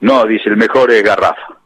No, 0.01 0.25
dice, 0.25 0.49
el 0.49 0.57
mejor 0.57 0.91
es 0.91 1.03
Garrafa. 1.03 1.57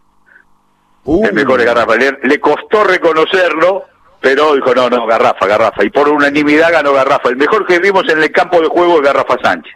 El 1.05 1.33
mejor 1.33 1.61
es 1.61 1.65
Garrafa. 1.65 1.95
Le, 1.95 2.39
costó 2.39 2.83
reconocerlo, 2.83 3.85
pero 4.19 4.55
dijo, 4.55 4.73
no, 4.75 4.89
no, 4.89 5.05
Garrafa, 5.05 5.47
Garrafa. 5.47 5.83
Y 5.83 5.89
por 5.89 6.09
unanimidad 6.09 6.71
ganó 6.71 6.93
Garrafa. 6.93 7.29
El 7.29 7.37
mejor 7.37 7.65
que 7.65 7.79
vimos 7.79 8.03
en 8.09 8.21
el 8.21 8.31
campo 8.31 8.59
de 8.59 8.67
juego 8.67 8.97
es 8.97 9.03
Garrafa 9.03 9.37
Sánchez 9.41 9.73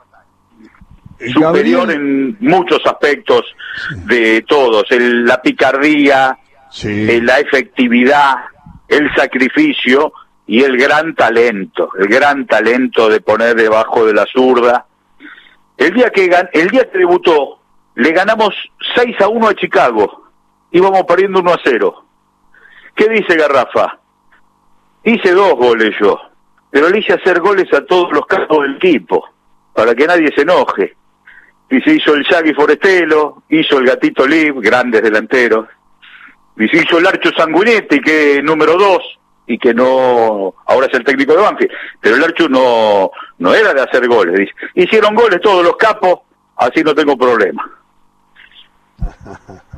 superior 1.27 1.91
en 1.91 2.37
muchos 2.39 2.79
aspectos 2.85 3.43
de 4.05 4.43
todos, 4.47 4.85
el, 4.91 5.25
la 5.25 5.41
picardía, 5.41 6.37
eh, 6.83 7.19
la 7.21 7.39
efectividad, 7.39 8.35
el 8.87 9.13
sacrificio 9.15 10.13
y 10.47 10.63
el 10.63 10.77
gran 10.77 11.15
talento, 11.15 11.89
el 11.99 12.07
gran 12.07 12.45
talento 12.47 13.09
de 13.09 13.21
poner 13.21 13.55
debajo 13.55 14.05
de 14.05 14.13
la 14.13 14.25
zurda. 14.25 14.85
El 15.77 15.93
día 15.93 16.09
que 16.09 16.29
el 16.53 16.69
día 16.69 16.89
que 16.89 16.97
debutó, 16.97 17.59
le 17.95 18.11
ganamos 18.11 18.55
6 18.95 19.21
a 19.21 19.27
1 19.27 19.47
a 19.47 19.55
Chicago, 19.55 20.29
íbamos 20.71 21.03
perdiendo 21.03 21.39
1 21.39 21.51
a 21.51 21.59
0. 21.63 22.05
¿Qué 22.95 23.09
dice 23.09 23.35
Garrafa? 23.35 23.99
Hice 25.03 25.31
dos 25.31 25.53
goles 25.53 25.95
yo, 25.99 26.19
pero 26.69 26.89
le 26.89 26.99
hice 26.99 27.13
hacer 27.13 27.39
goles 27.39 27.73
a 27.73 27.85
todos 27.85 28.11
los 28.11 28.25
campos 28.25 28.63
del 28.63 28.75
equipo, 28.75 29.25
para 29.73 29.95
que 29.95 30.05
nadie 30.05 30.31
se 30.35 30.41
enoje 30.41 30.98
y 31.69 31.81
se 31.81 31.95
hizo 31.95 32.15
el 32.15 32.23
Shaggy 32.23 32.53
Forestelo, 32.53 33.43
hizo 33.49 33.77
el 33.77 33.85
Gatito 33.85 34.27
Lib, 34.27 34.59
grandes 34.61 35.01
delanteros, 35.01 35.67
y 36.57 36.67
se 36.67 36.77
hizo 36.77 36.97
el 36.97 37.07
Archo 37.07 37.29
Sanguinetti, 37.37 38.01
que 38.01 38.37
es 38.37 38.43
número 38.43 38.77
dos, 38.77 39.03
y 39.45 39.57
que 39.57 39.73
no, 39.73 40.53
ahora 40.65 40.87
es 40.87 40.93
el 40.93 41.03
técnico 41.03 41.33
de 41.33 41.41
Banfield, 41.41 41.71
pero 42.01 42.15
el 42.15 42.23
Archo 42.23 42.49
no, 42.49 43.11
no 43.37 43.53
era 43.53 43.73
de 43.73 43.81
hacer 43.81 44.07
goles, 44.07 44.39
dice. 44.39 44.51
hicieron 44.75 45.15
goles 45.15 45.39
todos 45.41 45.63
los 45.63 45.75
capos, 45.77 46.19
así 46.57 46.83
no 46.83 46.93
tengo 46.95 47.17
problema. 47.17 47.69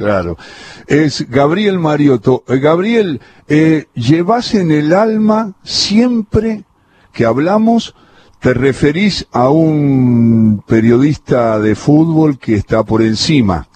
Claro. 0.00 0.38
Es 0.86 1.28
Gabriel 1.28 1.78
Mariotto. 1.78 2.42
Eh, 2.48 2.58
Gabriel, 2.58 3.20
eh, 3.48 3.84
llevas 3.92 4.54
en 4.54 4.70
el 4.70 4.94
alma 4.94 5.52
siempre 5.62 6.64
que 7.12 7.26
hablamos 7.26 7.94
te 8.40 8.54
referís 8.54 9.28
a 9.32 9.50
un 9.50 10.62
periodista 10.66 11.58
de 11.58 11.74
fútbol 11.74 12.38
que 12.38 12.54
está 12.54 12.82
por 12.84 13.02
encima. 13.02 13.66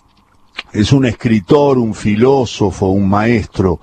Es 0.72 0.92
un 0.92 1.04
escritor, 1.04 1.76
un 1.76 1.94
filósofo, 1.94 2.86
un 2.86 3.08
maestro, 3.08 3.78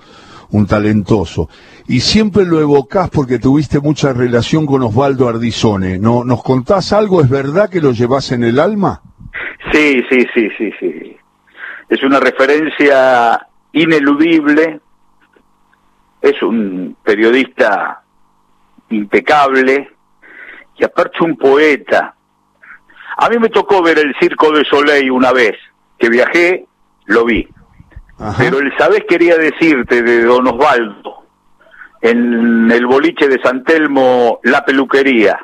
un 0.50 0.66
talentoso. 0.66 1.48
Y 1.86 2.00
siempre 2.00 2.44
lo 2.44 2.60
evocás 2.60 3.10
porque 3.10 3.38
tuviste 3.38 3.78
mucha 3.78 4.12
relación 4.12 4.66
con 4.66 4.82
Osvaldo 4.82 5.28
Ardizone. 5.28 5.98
¿No, 5.98 6.24
¿Nos 6.24 6.42
contás 6.42 6.92
algo? 6.92 7.20
¿Es 7.20 7.28
verdad 7.28 7.70
que 7.70 7.80
lo 7.80 7.92
llevas 7.92 8.32
en 8.32 8.42
el 8.42 8.58
alma? 8.58 9.02
Sí, 9.72 10.02
sí, 10.10 10.26
sí, 10.34 10.48
sí, 10.58 10.70
sí. 10.80 11.16
Es 11.88 12.02
una 12.02 12.18
referencia 12.18 13.46
ineludible. 13.72 14.80
Es 16.20 16.42
un 16.42 16.96
periodista 17.04 18.02
impecable, 18.90 19.88
y 20.82 20.84
aparte 20.84 21.22
un 21.22 21.36
poeta. 21.36 22.16
A 23.16 23.28
mí 23.28 23.38
me 23.38 23.50
tocó 23.50 23.82
ver 23.82 24.00
el 24.00 24.14
Circo 24.18 24.50
de 24.50 24.64
Soleil 24.64 25.12
una 25.12 25.30
vez, 25.32 25.54
que 25.96 26.08
viajé, 26.08 26.66
lo 27.04 27.24
vi. 27.24 27.48
Pero 28.36 28.58
el 28.58 28.76
sabés 28.76 29.04
quería 29.08 29.36
decirte 29.36 30.02
de 30.02 30.24
Don 30.24 30.46
Osvaldo, 30.48 31.24
en 32.00 32.68
el 32.70 32.86
boliche 32.86 33.28
de 33.28 33.40
San 33.40 33.62
Telmo, 33.62 34.40
La 34.42 34.64
Peluquería, 34.64 35.38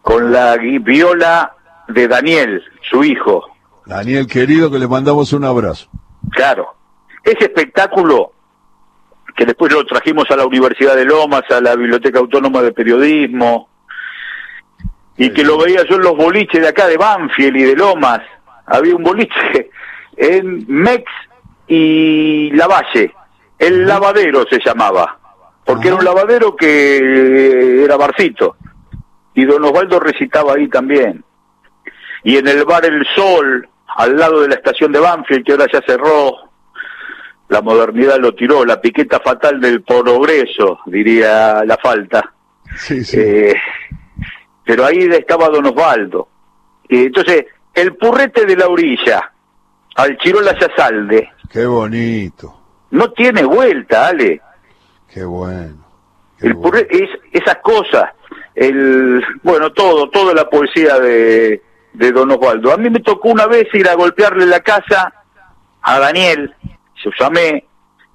con 0.00 0.32
la 0.32 0.56
viola 0.56 1.54
de 1.88 2.08
Daniel, 2.08 2.62
su 2.90 3.04
hijo. 3.04 3.44
Daniel 3.84 4.26
querido, 4.26 4.70
que 4.70 4.78
le 4.78 4.88
mandamos 4.88 5.34
un 5.34 5.44
abrazo. 5.44 5.90
Claro. 6.30 6.74
Ese 7.22 7.44
espectáculo, 7.44 8.32
que 9.36 9.44
después 9.44 9.70
lo 9.72 9.84
trajimos 9.84 10.24
a 10.30 10.36
la 10.36 10.46
Universidad 10.46 10.96
de 10.96 11.04
Lomas, 11.04 11.42
a 11.50 11.60
la 11.60 11.76
Biblioteca 11.76 12.18
Autónoma 12.18 12.62
de 12.62 12.72
Periodismo, 12.72 13.67
y 15.18 15.30
que 15.30 15.42
lo 15.42 15.58
veía 15.58 15.84
yo 15.84 15.96
en 15.96 16.02
los 16.02 16.16
boliches 16.16 16.62
de 16.62 16.68
acá 16.68 16.86
de 16.86 16.96
Banfield 16.96 17.56
y 17.56 17.64
de 17.64 17.76
Lomas. 17.76 18.20
Había 18.66 18.94
un 18.94 19.02
boliche 19.02 19.70
en 20.16 20.64
Mex 20.68 21.04
y 21.66 22.50
La 22.52 22.68
Valle. 22.68 23.12
El 23.58 23.84
lavadero 23.84 24.44
se 24.48 24.60
llamaba, 24.64 25.18
porque 25.64 25.88
era 25.88 25.96
un 25.96 26.04
lavadero 26.04 26.54
que 26.54 27.82
era 27.84 27.96
barcito. 27.96 28.56
Y 29.34 29.44
don 29.44 29.64
Osvaldo 29.64 29.98
recitaba 29.98 30.54
ahí 30.54 30.68
también. 30.68 31.24
Y 32.22 32.36
en 32.36 32.46
el 32.46 32.64
bar 32.64 32.84
El 32.84 33.04
Sol, 33.16 33.68
al 33.96 34.16
lado 34.16 34.42
de 34.42 34.48
la 34.48 34.54
estación 34.54 34.92
de 34.92 35.00
Banfield, 35.00 35.44
que 35.44 35.52
ahora 35.52 35.66
ya 35.72 35.80
cerró, 35.84 36.32
la 37.48 37.60
modernidad 37.60 38.18
lo 38.18 38.34
tiró, 38.34 38.64
la 38.64 38.80
piqueta 38.80 39.18
fatal 39.18 39.60
del 39.60 39.82
progreso, 39.82 40.78
diría 40.86 41.64
la 41.64 41.76
falta. 41.76 42.32
Sí, 42.76 43.02
sí. 43.02 43.18
Eh, 43.18 43.56
pero 44.68 44.84
ahí 44.84 44.98
estaba 45.10 45.48
don 45.48 45.64
Osvaldo. 45.64 46.28
Entonces, 46.90 47.46
el 47.72 47.96
purrete 47.96 48.44
de 48.44 48.54
la 48.54 48.68
orilla, 48.68 49.32
al 49.96 50.18
Chirola 50.18 50.54
Yazalde, 50.58 51.30
Qué 51.50 51.64
bonito. 51.64 52.54
no 52.90 53.10
tiene 53.12 53.44
vuelta, 53.44 54.08
Ale. 54.08 54.42
Qué 55.10 55.24
bueno. 55.24 55.86
qué 56.38 56.48
El 56.48 56.52
bueno. 56.54 56.68
purre- 56.76 56.86
es 56.90 57.08
esas 57.32 57.56
cosas, 57.62 58.10
el 58.54 59.24
bueno, 59.42 59.72
todo, 59.72 60.10
toda 60.10 60.34
la 60.34 60.50
poesía 60.50 60.98
de, 61.00 61.62
de 61.94 62.12
Don 62.12 62.30
Osvaldo. 62.30 62.70
A 62.70 62.76
mí 62.76 62.90
me 62.90 63.00
tocó 63.00 63.30
una 63.30 63.46
vez 63.46 63.68
ir 63.72 63.88
a 63.88 63.94
golpearle 63.94 64.44
la 64.44 64.60
casa 64.60 65.14
a 65.80 65.98
Daniel, 65.98 66.54
yo 67.02 67.10
llamé 67.18 67.64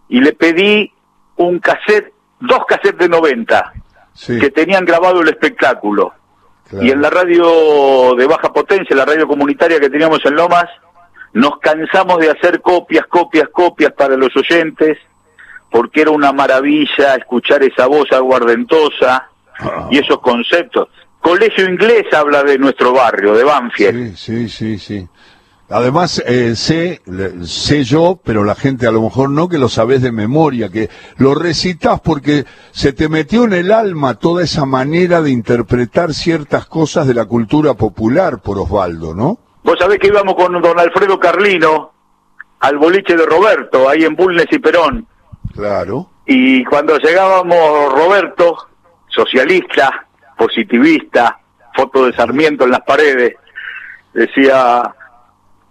y 0.08 0.20
le 0.22 0.34
pedí 0.34 0.94
un 1.38 1.58
cassette, 1.58 2.14
dos 2.40 2.60
cassettes 2.68 3.00
de 3.00 3.10
90 3.10 3.74
Sí, 4.16 4.38
que 4.38 4.52
tenían 4.52 4.86
grabado 4.86 5.22
el 5.22 5.30
espectáculo. 5.30 6.14
Claro. 6.74 6.86
Y 6.86 6.92
en 6.92 7.02
la 7.02 7.10
radio 7.10 8.16
de 8.16 8.26
baja 8.28 8.52
potencia, 8.54 8.96
la 8.96 9.06
radio 9.06 9.28
comunitaria 9.28 9.80
que 9.80 9.90
teníamos 9.90 10.20
en 10.26 10.36
Lomas, 10.36 10.66
nos 11.34 11.60
cansamos 11.60 12.20
de 12.20 12.30
hacer 12.30 12.62
copias, 12.62 13.06
copias, 13.08 13.50
copias 13.52 13.92
para 13.94 14.16
los 14.16 14.30
oyentes, 14.36 14.98
porque 15.72 16.02
era 16.02 16.12
una 16.12 16.32
maravilla 16.32 17.16
escuchar 17.16 17.64
esa 17.64 17.88
voz 17.88 18.12
aguardentosa 18.12 19.30
Ah. 19.60 19.88
y 19.92 20.00
esos 20.00 20.20
conceptos. 20.20 20.90
Colegio 21.22 21.66
Inglés 21.70 22.06
habla 22.12 22.44
de 22.44 22.58
nuestro 22.58 22.92
barrio, 22.92 23.34
de 23.36 23.44
Banfield. 23.44 24.16
Sí, 24.16 24.48
sí, 24.48 24.50
sí, 24.50 24.78
sí. 24.80 25.08
Además, 25.74 26.22
eh, 26.28 26.56
sé, 26.56 27.02
sé 27.46 27.84
yo, 27.84 28.20
pero 28.24 28.44
la 28.44 28.54
gente 28.54 28.86
a 28.86 28.92
lo 28.92 29.02
mejor 29.02 29.32
no, 29.32 29.50
que 29.50 29.58
lo 29.58 29.70
sabés 29.70 30.04
de 30.04 30.12
memoria, 30.12 30.70
que 30.70 30.88
lo 31.18 31.34
recitas 31.34 32.00
porque 32.00 32.46
se 32.70 32.94
te 32.94 33.10
metió 33.10 33.46
en 33.46 33.54
el 33.54 33.72
alma 33.72 34.14
toda 34.14 34.44
esa 34.44 34.68
manera 34.68 35.24
de 35.24 35.32
interpretar 35.32 36.14
ciertas 36.14 36.68
cosas 36.68 37.08
de 37.08 37.16
la 37.16 37.26
cultura 37.26 37.74
popular 37.74 38.40
por 38.40 38.60
Osvaldo, 38.60 39.16
¿no? 39.16 39.40
Vos 39.64 39.80
sabés 39.80 39.98
que 39.98 40.10
íbamos 40.10 40.36
con 40.36 40.62
don 40.62 40.80
Alfredo 40.80 41.20
Carlino 41.20 41.92
al 42.60 42.78
boliche 42.78 43.18
de 43.18 43.26
Roberto, 43.26 43.90
ahí 43.90 44.06
en 44.06 44.16
Bulnes 44.16 44.46
y 44.52 44.60
Perón. 44.60 45.08
Claro. 45.56 46.08
Y 46.28 46.64
cuando 46.66 47.00
llegábamos, 47.00 47.92
Roberto, 47.92 48.58
socialista, 49.08 50.06
positivista, 50.38 51.40
foto 51.76 52.06
de 52.06 52.14
Sarmiento 52.14 52.64
en 52.64 52.72
las 52.72 52.82
paredes, 52.82 53.38
decía, 54.14 54.94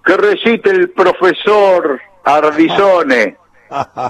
que 0.04 0.16
recite 0.16 0.70
el 0.70 0.90
profesor 0.90 2.00
Ardizone. 2.24 3.36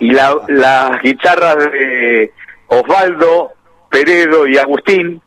Y 0.01 0.11
la- 0.11 0.37
las 0.49 1.01
guitarras 1.03 1.57
de 1.57 2.33
Osvaldo, 2.67 3.53
Peredo 3.89 4.47
y 4.47 4.59
Agustín 4.59 5.21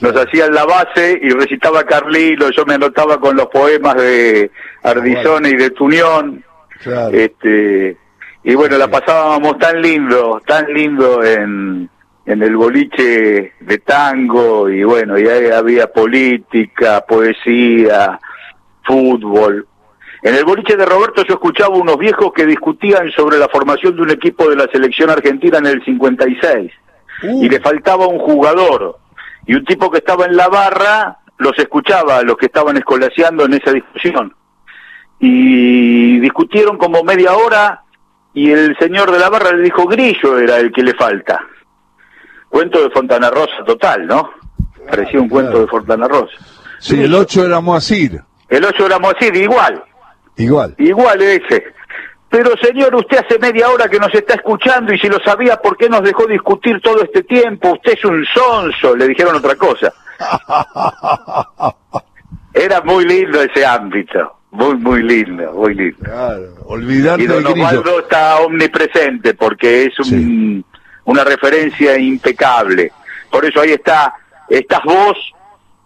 nos 0.00 0.14
hacían 0.14 0.52
la 0.52 0.64
base 0.66 1.18
y 1.22 1.30
recitaba 1.30 1.84
Carlilo, 1.84 2.50
yo 2.50 2.66
me 2.66 2.74
anotaba 2.74 3.18
con 3.18 3.34
los 3.36 3.46
poemas 3.46 3.94
de 3.94 4.50
Ardizone 4.82 5.48
y 5.50 5.56
de 5.56 5.70
Tunión. 5.70 6.44
Claro. 6.82 7.16
Este, 7.16 7.96
y 8.44 8.54
bueno, 8.54 8.76
la 8.76 8.88
pasábamos 8.88 9.56
tan 9.58 9.80
lindo, 9.80 10.42
tan 10.46 10.66
lindo 10.74 11.24
en, 11.24 11.88
en 12.26 12.42
el 12.42 12.56
boliche 12.56 13.54
de 13.58 13.78
tango, 13.78 14.68
y 14.68 14.84
bueno, 14.84 15.18
y 15.18 15.26
ahí 15.26 15.46
había 15.50 15.86
política, 15.90 17.00
poesía, 17.08 18.20
fútbol. 18.84 19.66
En 20.26 20.34
el 20.34 20.44
boliche 20.44 20.76
de 20.76 20.84
Roberto 20.84 21.22
yo 21.22 21.34
escuchaba 21.34 21.76
unos 21.76 21.98
viejos 21.98 22.32
que 22.34 22.44
discutían 22.46 23.12
sobre 23.12 23.38
la 23.38 23.48
formación 23.48 23.94
de 23.94 24.02
un 24.02 24.10
equipo 24.10 24.50
de 24.50 24.56
la 24.56 24.66
selección 24.72 25.08
argentina 25.08 25.58
en 25.58 25.66
el 25.66 25.84
56 25.84 26.72
Uh, 27.22 27.44
y 27.44 27.48
le 27.48 27.60
faltaba 27.60 28.06
un 28.06 28.18
jugador. 28.18 28.98
Y 29.46 29.54
un 29.54 29.64
tipo 29.64 29.90
que 29.90 29.98
estaba 29.98 30.26
en 30.26 30.36
la 30.36 30.48
barra 30.48 31.18
los 31.38 31.58
escuchaba, 31.58 32.22
los 32.22 32.36
que 32.36 32.46
estaban 32.46 32.76
escolaseando 32.76 33.44
en 33.44 33.54
esa 33.54 33.72
discusión. 33.72 34.34
Y 35.18 36.18
discutieron 36.18 36.76
como 36.76 37.02
media 37.04 37.32
hora 37.32 37.84
y 38.34 38.50
el 38.50 38.76
señor 38.78 39.10
de 39.12 39.18
la 39.18 39.30
barra 39.30 39.52
le 39.52 39.62
dijo, 39.62 39.86
Grillo 39.86 40.38
era 40.38 40.58
el 40.58 40.72
que 40.72 40.82
le 40.82 40.92
falta. 40.92 41.40
Cuento 42.50 42.82
de 42.82 42.90
Fontana 42.90 43.30
Rosa 43.30 43.64
total, 43.64 44.06
¿no? 44.06 44.30
Parecía 44.86 45.20
un 45.20 45.28
cuento 45.28 45.60
de 45.60 45.66
Fontana 45.68 46.06
Rosa. 46.06 46.36
sí, 46.80 47.02
el 47.02 47.14
8 47.14 47.46
era 47.46 47.60
Moacir. 47.60 48.20
El 48.50 48.62
8 48.62 48.86
era 48.86 48.98
Moacir, 48.98 49.34
igual. 49.36 49.82
Igual. 50.36 50.74
Igual 50.78 51.22
ese. 51.22 51.64
Pero 52.28 52.50
señor, 52.60 52.94
usted 52.94 53.18
hace 53.24 53.38
media 53.38 53.68
hora 53.70 53.88
que 53.88 53.98
nos 53.98 54.12
está 54.14 54.34
escuchando 54.34 54.92
y 54.92 54.98
si 54.98 55.08
lo 55.08 55.18
sabía, 55.24 55.56
¿por 55.56 55.76
qué 55.76 55.88
nos 55.88 56.02
dejó 56.02 56.26
discutir 56.26 56.80
todo 56.82 57.02
este 57.02 57.22
tiempo? 57.22 57.72
Usted 57.72 57.92
es 57.92 58.04
un 58.04 58.24
sonso, 58.26 58.94
le 58.96 59.06
dijeron 59.08 59.36
otra 59.36 59.54
cosa. 59.54 59.92
Era 62.54 62.80
muy 62.82 63.04
lindo 63.04 63.40
ese 63.42 63.64
ámbito, 63.66 64.38
muy, 64.50 64.74
muy 64.76 65.02
lindo, 65.02 65.52
muy 65.52 65.74
lindo. 65.74 65.98
Claro. 66.02 66.54
Olvidarte 66.66 67.22
Y 67.22 67.26
don. 67.26 67.46
Osvaldo 67.46 68.00
está 68.00 68.38
omnipresente 68.40 69.34
porque 69.34 69.84
es 69.84 69.98
un- 70.00 70.04
Sí. 70.06 70.64
una 71.04 71.22
referencia 71.24 71.98
impecable. 71.98 72.92
Por 73.30 73.44
eso 73.44 73.60
ahí 73.60 73.72
está, 73.72 74.14
estás 74.48 74.80
vos, 74.84 75.16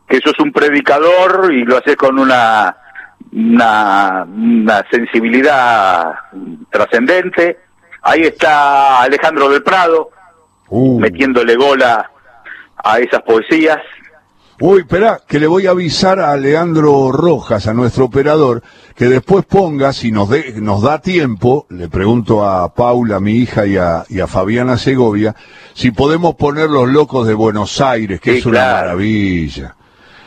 que 0.09 0.19
sos 0.21 0.39
un 0.39 0.53
predicador 0.53 1.53
y 1.53 1.65
lo 1.65 1.77
haces 1.79 1.97
con 1.97 2.19
una, 2.19 2.77
una, 3.33 4.25
una 4.27 4.85
sensibilidad 4.91 6.13
trascendente. 6.71 7.59
Ahí 8.03 8.23
está 8.23 9.03
Alejandro 9.03 9.49
del 9.49 9.63
Prado, 9.63 10.11
Uh. 10.73 11.01
metiéndole 11.01 11.57
gola 11.57 12.11
a 12.83 12.99
esas 13.01 13.23
poesías. 13.23 13.79
Uy, 14.61 14.81
espera, 14.81 15.21
que 15.27 15.41
le 15.41 15.47
voy 15.47 15.67
a 15.67 15.71
avisar 15.71 16.21
a 16.21 16.37
Leandro 16.37 17.11
Rojas, 17.11 17.67
a 17.67 17.73
nuestro 17.75 18.05
operador, 18.05 18.63
que 18.95 19.07
después 19.07 19.45
ponga, 19.47 19.93
si 19.93 20.13
nos, 20.13 20.29
de- 20.29 20.53
nos 20.61 20.83
da 20.83 21.01
tiempo, 21.01 21.67
le 21.71 21.89
pregunto 21.89 22.45
a 22.47 22.73
Paula, 22.75 23.19
mi 23.21 23.33
hija, 23.33 23.67
y 23.67 23.79
a, 23.79 24.05
y 24.09 24.21
a 24.21 24.27
Fabiana 24.27 24.77
Segovia, 24.77 25.35
si 25.75 25.91
podemos 25.93 26.35
poner 26.37 26.69
los 26.71 26.87
locos 26.89 27.27
de 27.27 27.35
Buenos 27.35 27.81
Aires, 27.81 28.21
que 28.21 28.33
Sí, 28.35 28.39
es 28.39 28.47
una 28.47 28.59
claro. 28.61 28.77
maravilla. 28.89 29.75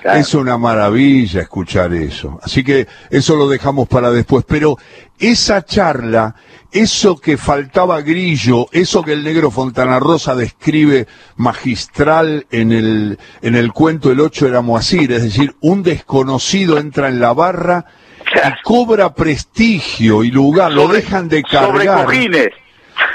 Claro. 0.04 0.20
Es 0.20 0.34
una 0.34 0.58
maravilla 0.58 1.42
escuchar 1.42 1.94
eso. 1.94 2.38
Así 2.44 2.62
que 2.64 2.88
eso 3.10 3.36
lo 3.38 3.48
dejamos 3.48 3.88
para 3.88 4.12
después. 4.12 4.44
Pero 4.46 4.78
esa 5.18 5.64
charla, 5.64 6.36
eso 6.74 7.16
que 7.18 7.38
faltaba 7.38 8.02
Grillo, 8.02 8.68
eso 8.74 9.02
que 9.02 9.14
el 9.14 9.24
negro 9.24 9.50
Fontana 9.50 10.00
Rosa 10.02 10.36
describe 10.36 11.08
magistral 11.38 12.46
en 12.52 12.74
el, 12.74 13.18
en 13.42 13.56
el 13.56 13.72
cuento 13.72 14.12
El 14.12 14.20
Ocho 14.20 14.46
era 14.46 14.60
Moacir, 14.62 15.12
es 15.14 15.24
decir, 15.24 15.56
un 15.62 15.84
desconocido 15.84 16.78
entra 16.78 17.08
en 17.08 17.22
la 17.22 17.32
barra 17.34 17.86
Claro. 18.32 18.56
y 18.60 18.64
cobra 18.64 19.14
prestigio 19.14 20.24
y 20.24 20.32
lugar, 20.32 20.72
lo 20.74 20.84
Sobre- 20.84 20.98
dejan 21.02 21.30
de 21.30 21.44
Sobre 21.50 21.86
cargar. 21.86 22.06
cojines. 22.06 22.48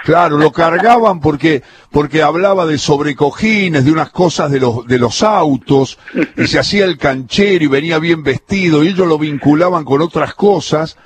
Claro, 0.05 0.39
lo 0.39 0.53
cargaban 0.53 1.21
porque 1.21 1.63
porque 1.91 2.23
hablaba 2.23 2.67
de 2.67 2.79
sobrecojines, 2.79 3.85
de 3.85 3.93
unas 3.93 4.11
cosas 4.11 4.51
de 4.51 4.61
los 4.61 4.87
de 4.87 4.99
los 4.99 5.23
autos 5.23 5.99
y 6.37 6.47
se 6.47 6.59
hacía 6.59 6.85
el 6.85 6.97
canchero 6.97 7.65
y 7.65 7.69
venía 7.69 7.99
bien 7.99 8.23
vestido 8.23 8.83
y 8.83 8.89
ellos 8.89 9.07
lo 9.07 9.19
vinculaban 9.19 9.85
con 9.85 10.01
otras 10.01 10.35
cosas, 10.35 10.97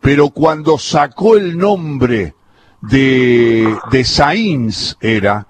pero 0.00 0.30
cuando 0.30 0.78
sacó 0.78 1.36
el 1.36 1.58
nombre 1.58 2.34
de 2.80 3.76
de 3.90 4.04
Sainz 4.04 4.96
era 5.00 5.46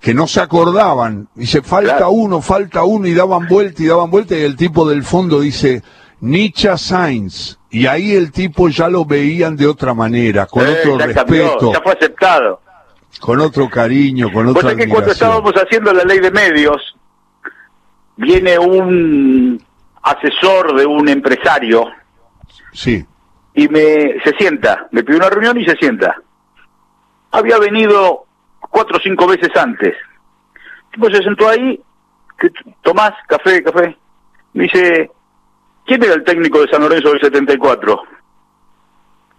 que 0.00 0.12
no 0.14 0.26
se 0.26 0.40
acordaban, 0.40 1.28
dice 1.34 1.62
falta 1.62 1.96
Claro. 1.96 2.10
uno, 2.10 2.42
falta 2.42 2.84
uno 2.84 3.06
y 3.08 3.14
daban 3.14 3.48
vuelta 3.48 3.82
y 3.82 3.86
daban 3.86 4.10
vuelta 4.10 4.36
y 4.36 4.42
el 4.42 4.54
tipo 4.54 4.88
del 4.88 5.02
fondo 5.02 5.40
dice 5.40 5.82
Nietzsche 6.24 6.76
Sainz 6.78 7.58
y 7.70 7.86
ahí 7.86 8.12
el 8.12 8.32
tipo 8.32 8.68
ya 8.68 8.88
lo 8.88 9.04
veían 9.04 9.56
de 9.56 9.66
otra 9.66 9.92
manera, 9.94 10.46
con 10.46 10.66
Eh, 10.66 10.76
otro 10.80 10.98
ya 10.98 11.12
cambió, 11.14 11.42
respeto 11.44 11.72
ya 11.72 11.80
fue 11.82 11.92
aceptado. 11.92 12.60
con 13.20 13.40
otro 13.40 13.68
cariño, 13.68 14.30
con 14.32 14.48
otra 14.48 14.62
sabés 14.62 14.76
que 14.76 14.88
cuando 14.88 15.10
admiración. 15.10 15.28
estábamos 15.28 15.52
haciendo 15.54 15.92
la 15.92 16.04
ley 16.04 16.18
de 16.20 16.30
medios, 16.30 16.96
viene 18.16 18.58
un 18.58 19.62
asesor 20.02 20.76
de 20.76 20.86
un 20.86 21.08
empresario 21.08 21.84
Sí, 22.72 23.04
y 23.54 23.68
me 23.68 24.18
se 24.24 24.32
sienta, 24.38 24.88
me 24.90 25.02
pide 25.04 25.16
una 25.16 25.30
reunión 25.30 25.58
y 25.60 25.64
se 25.64 25.76
sienta. 25.76 26.16
Había 27.30 27.58
venido 27.58 28.26
cuatro 28.70 28.96
o 28.96 29.00
cinco 29.00 29.26
veces 29.26 29.50
antes. 29.56 29.94
Tipo 30.92 31.08
se 31.10 31.22
sentó 31.22 31.48
ahí, 31.48 31.80
Tomás, 32.82 33.12
café, 33.28 33.62
café. 33.62 33.96
Me 34.54 34.64
dice, 34.64 35.10
¿quién 35.84 36.02
era 36.02 36.14
el 36.14 36.24
técnico 36.24 36.60
de 36.60 36.68
San 36.68 36.82
Lorenzo 36.82 37.10
del 37.10 37.20
74? 37.20 38.02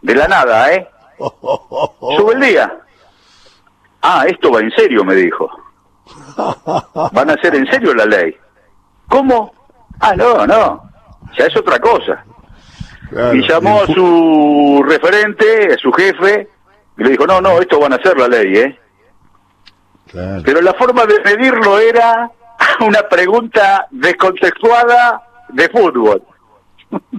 De 0.02 0.16
la 0.16 0.28
nada, 0.28 0.74
¿eh? 0.74 0.88
Sube 1.20 2.34
el 2.34 2.40
día. 2.40 2.80
Ah, 4.02 4.26
esto 4.28 4.52
va 4.52 4.60
en 4.60 4.72
serio, 4.72 5.04
me 5.04 5.16
dijo. 5.16 5.50
Van 7.12 7.30
a 7.30 7.34
hacer 7.34 7.56
en 7.56 7.66
serio 7.68 7.94
la 7.94 8.06
ley. 8.06 8.36
¿Cómo? 9.08 9.54
Ah, 10.00 10.16
no, 10.16 10.46
no. 10.46 10.92
Ya 11.38 11.46
es 11.46 11.58
otra 11.58 11.80
cosa. 11.80 12.24
Claro, 13.10 13.36
y 13.36 13.48
llamó 13.48 13.82
a 13.82 13.88
su 13.88 14.84
referente, 14.88 15.74
a 15.74 15.78
su 15.78 15.92
jefe, 15.92 16.50
y 16.98 17.04
le 17.04 17.10
dijo, 17.12 17.26
no, 17.26 17.42
no, 17.42 17.60
esto 17.60 17.80
van 17.80 17.94
a 17.94 17.98
hacer 17.98 18.18
la 18.18 18.28
ley, 18.28 18.58
¿eh? 18.58 18.80
Claro. 20.08 20.42
Pero 20.46 20.62
la 20.62 20.74
forma 20.74 21.06
de 21.06 21.20
medirlo 21.22 21.80
era 21.80 22.32
una 22.82 23.08
pregunta 23.10 23.88
descontextuada 23.92 25.24
de 25.50 25.70
fútbol. 25.70 26.22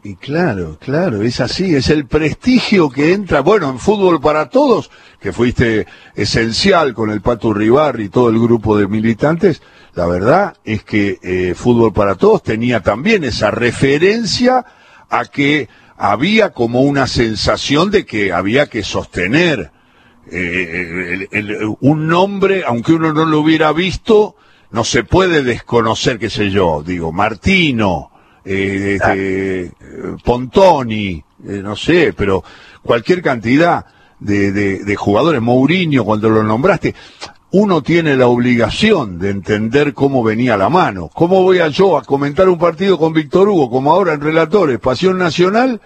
Y 0.03 0.15
claro, 0.17 0.79
claro, 0.79 1.23
es 1.23 1.41
así, 1.41 1.75
es 1.75 1.91
el 1.91 2.07
prestigio 2.07 2.89
que 2.91 3.13
entra, 3.13 3.41
bueno, 3.41 3.69
en 3.69 3.79
fútbol 3.79 4.21
para 4.21 4.49
todos, 4.49 4.91
que 5.21 5.33
fuiste 5.33 5.87
esencial 6.15 6.95
con 6.95 7.11
el 7.11 7.21
Pato 7.21 7.53
Ribar 7.53 7.99
y 8.01 8.09
todo 8.09 8.29
el 8.29 8.39
grupo 8.39 8.77
de 8.77 8.87
militantes, 8.87 9.63
la 9.95 10.07
verdad 10.07 10.57
es 10.65 10.85
que 10.85 11.19
eh, 11.23 11.55
fútbol 11.55 11.93
para 11.93 12.15
todos 12.15 12.43
tenía 12.43 12.83
también 12.83 13.25
esa 13.25 13.51
referencia 13.51 14.65
a 15.09 15.25
que 15.25 15.69
había 15.97 16.53
como 16.53 16.83
una 16.83 17.07
sensación 17.07 17.91
de 17.91 18.05
que 18.05 18.33
había 18.33 18.67
que 18.67 18.83
sostener 18.83 19.73
eh, 20.31 21.27
un 21.81 22.07
nombre, 22.07 22.65
aunque 22.67 22.93
uno 22.93 23.13
no 23.13 23.25
lo 23.25 23.41
hubiera 23.41 23.73
visto, 23.73 24.37
no 24.71 24.85
se 24.85 25.05
puede 25.05 25.43
desconocer, 25.43 26.19
qué 26.19 26.31
sé 26.31 26.51
yo, 26.51 26.83
digo, 26.85 27.13
Martino, 27.13 28.11
eh, 28.47 28.99
este, 29.01 29.73
Pontoni, 30.25 31.23
eh, 31.47 31.61
no 31.63 31.77
sé, 31.77 32.13
pero 32.17 32.43
cualquier 32.83 33.23
cantidad 33.23 33.85
de, 34.21 34.53
de- 34.53 34.85
de 34.85 34.97
jugadores, 34.97 35.41
Mourinho, 35.43 36.05
cuando 36.05 36.31
lo 36.31 36.43
nombraste, 36.43 36.95
uno 37.53 37.83
tiene 37.83 38.17
la 38.17 38.27
obligación 38.27 39.19
de 39.19 39.31
entender 39.31 39.95
cómo 39.95 40.23
venía 40.23 40.57
la 40.57 40.69
mano. 40.69 41.09
¿Cómo 41.15 41.43
voy 41.43 41.59
a 41.61 41.69
yo 41.69 41.97
a 41.97 42.03
comentar 42.03 42.49
un 42.49 42.59
partido 42.59 42.99
con 42.99 43.13
Víctor 43.13 43.49
Hugo, 43.49 43.71
como 43.71 43.93
ahora 43.93 44.15
en 44.15 44.21
Relatores, 44.21 44.79
Pasión 44.79 45.17
Nacional, 45.19 45.81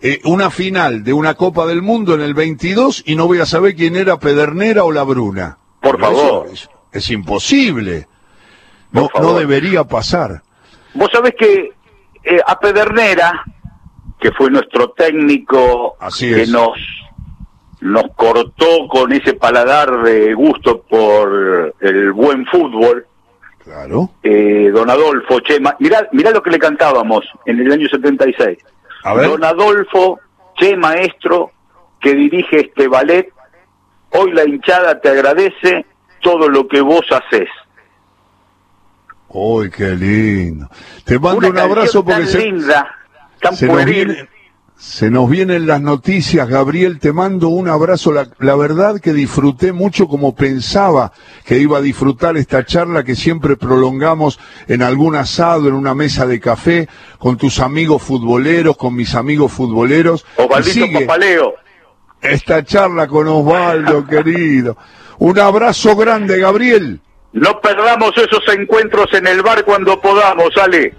eh, 0.00 0.20
una 0.24 0.50
final 0.50 1.04
de 1.04 1.12
una 1.12 1.34
Copa 1.34 1.64
del 1.66 1.80
Mundo 1.80 2.14
en 2.14 2.20
el 2.20 2.34
22 2.34 3.02
y 3.06 3.14
no 3.14 3.26
voy 3.26 3.38
a 3.40 3.46
saber 3.46 3.74
quién 3.76 3.96
era 3.96 4.18
Pedernera 4.18 4.84
o 4.84 4.92
La 4.92 5.04
Bruna? 5.04 5.58
Por 5.80 5.96
Pero 5.96 6.06
favor. 6.06 6.48
Es, 6.52 6.68
es 6.92 7.10
imposible. 7.10 8.08
No, 8.92 9.08
no 9.20 9.34
debería 9.38 9.84
pasar. 9.84 10.42
Vos 10.94 11.10
sabés 11.12 11.34
que 11.38 11.70
eh, 12.26 12.40
a 12.46 12.58
Pedernera, 12.58 13.44
que 14.20 14.32
fue 14.32 14.50
nuestro 14.50 14.90
técnico 14.90 15.96
Así 16.00 16.28
que 16.32 16.42
es. 16.42 16.48
nos 16.50 16.72
nos 17.80 18.04
cortó 18.16 18.88
con 18.88 19.12
ese 19.12 19.34
paladar 19.34 20.02
de 20.02 20.32
gusto 20.34 20.82
por 20.82 21.74
el 21.80 22.12
buen 22.12 22.46
fútbol, 22.46 23.06
Claro. 23.62 24.10
eh, 24.22 24.70
don 24.72 24.88
Adolfo 24.88 25.40
Chema, 25.40 25.76
mirá, 25.80 26.08
mirá 26.12 26.30
lo 26.30 26.42
que 26.42 26.50
le 26.50 26.58
cantábamos 26.58 27.24
en 27.44 27.60
el 27.60 27.70
año 27.70 27.86
76. 27.88 28.58
A 29.04 29.14
ver. 29.14 29.28
Don 29.28 29.44
Adolfo, 29.44 30.18
Che 30.56 30.74
Maestro, 30.76 31.50
que 32.00 32.14
dirige 32.14 32.60
este 32.60 32.88
ballet, 32.88 33.28
hoy 34.10 34.32
la 34.32 34.44
hinchada 34.44 34.98
te 35.00 35.10
agradece 35.10 35.84
todo 36.22 36.48
lo 36.48 36.66
que 36.66 36.80
vos 36.80 37.04
haces. 37.10 37.48
¡Uy, 39.28 39.70
qué 39.70 39.90
lindo! 39.94 40.68
Te 41.04 41.18
mando 41.18 41.38
Una 41.38 41.48
un 41.48 41.58
abrazo 41.58 42.04
porque 42.04 42.22
tan 42.22 42.28
se, 42.30 42.38
linda, 42.38 42.88
tan 43.40 43.56
se 43.56 43.66
nos, 43.66 43.74
pueril. 43.74 44.06
viene- 44.08 44.28
se 44.78 45.10
nos 45.10 45.28
vienen 45.30 45.66
las 45.66 45.80
noticias. 45.80 46.46
Gabriel, 46.48 46.98
te 47.00 47.12
mando 47.12 47.48
un 47.48 47.66
abrazo. 47.68 48.12
La, 48.12 48.28
la 48.40 48.54
verdad 48.56 49.00
que 49.00 49.12
disfruté 49.14 49.72
mucho 49.72 50.06
como 50.06 50.34
pensaba 50.34 51.12
que 51.46 51.58
iba 51.58 51.78
a 51.78 51.80
disfrutar 51.80 52.36
esta 52.36 52.64
charla 52.66 53.02
que 53.02 53.16
siempre 53.16 53.56
prolongamos 53.56 54.38
en 54.68 54.82
algún 54.82 55.16
asado, 55.16 55.66
en 55.68 55.74
una 55.74 55.94
mesa 55.94 56.26
de 56.26 56.40
café, 56.40 56.88
con 57.18 57.36
tus 57.38 57.58
amigos 57.60 58.02
futboleros, 58.02 58.76
con 58.76 58.94
mis 58.94 59.14
amigos 59.14 59.50
futboleros. 59.52 60.26
Osvaldito 60.36 60.86
Papaleo. 61.00 61.54
esta 62.20 62.62
charla 62.62 63.06
con 63.06 63.26
Osvaldo, 63.28 64.06
querido. 64.06 64.76
Un 65.18 65.38
abrazo 65.38 65.96
grande, 65.96 66.38
Gabriel. 66.38 67.00
No 67.36 67.60
perdamos 67.60 68.12
esos 68.16 68.42
encuentros 68.48 69.12
en 69.12 69.26
el 69.26 69.42
bar 69.42 69.62
cuando 69.62 70.00
podamos, 70.00 70.48
Ale. 70.56 70.94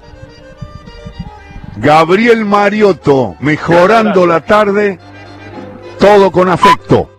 Gabriel 1.78 2.45
Mariotto, 2.45 3.36
mejorando 3.39 4.28
la 4.28 4.41
tarde, 4.41 5.00
todo 6.00 6.32
con 6.32 6.47
afecto. 6.47 7.17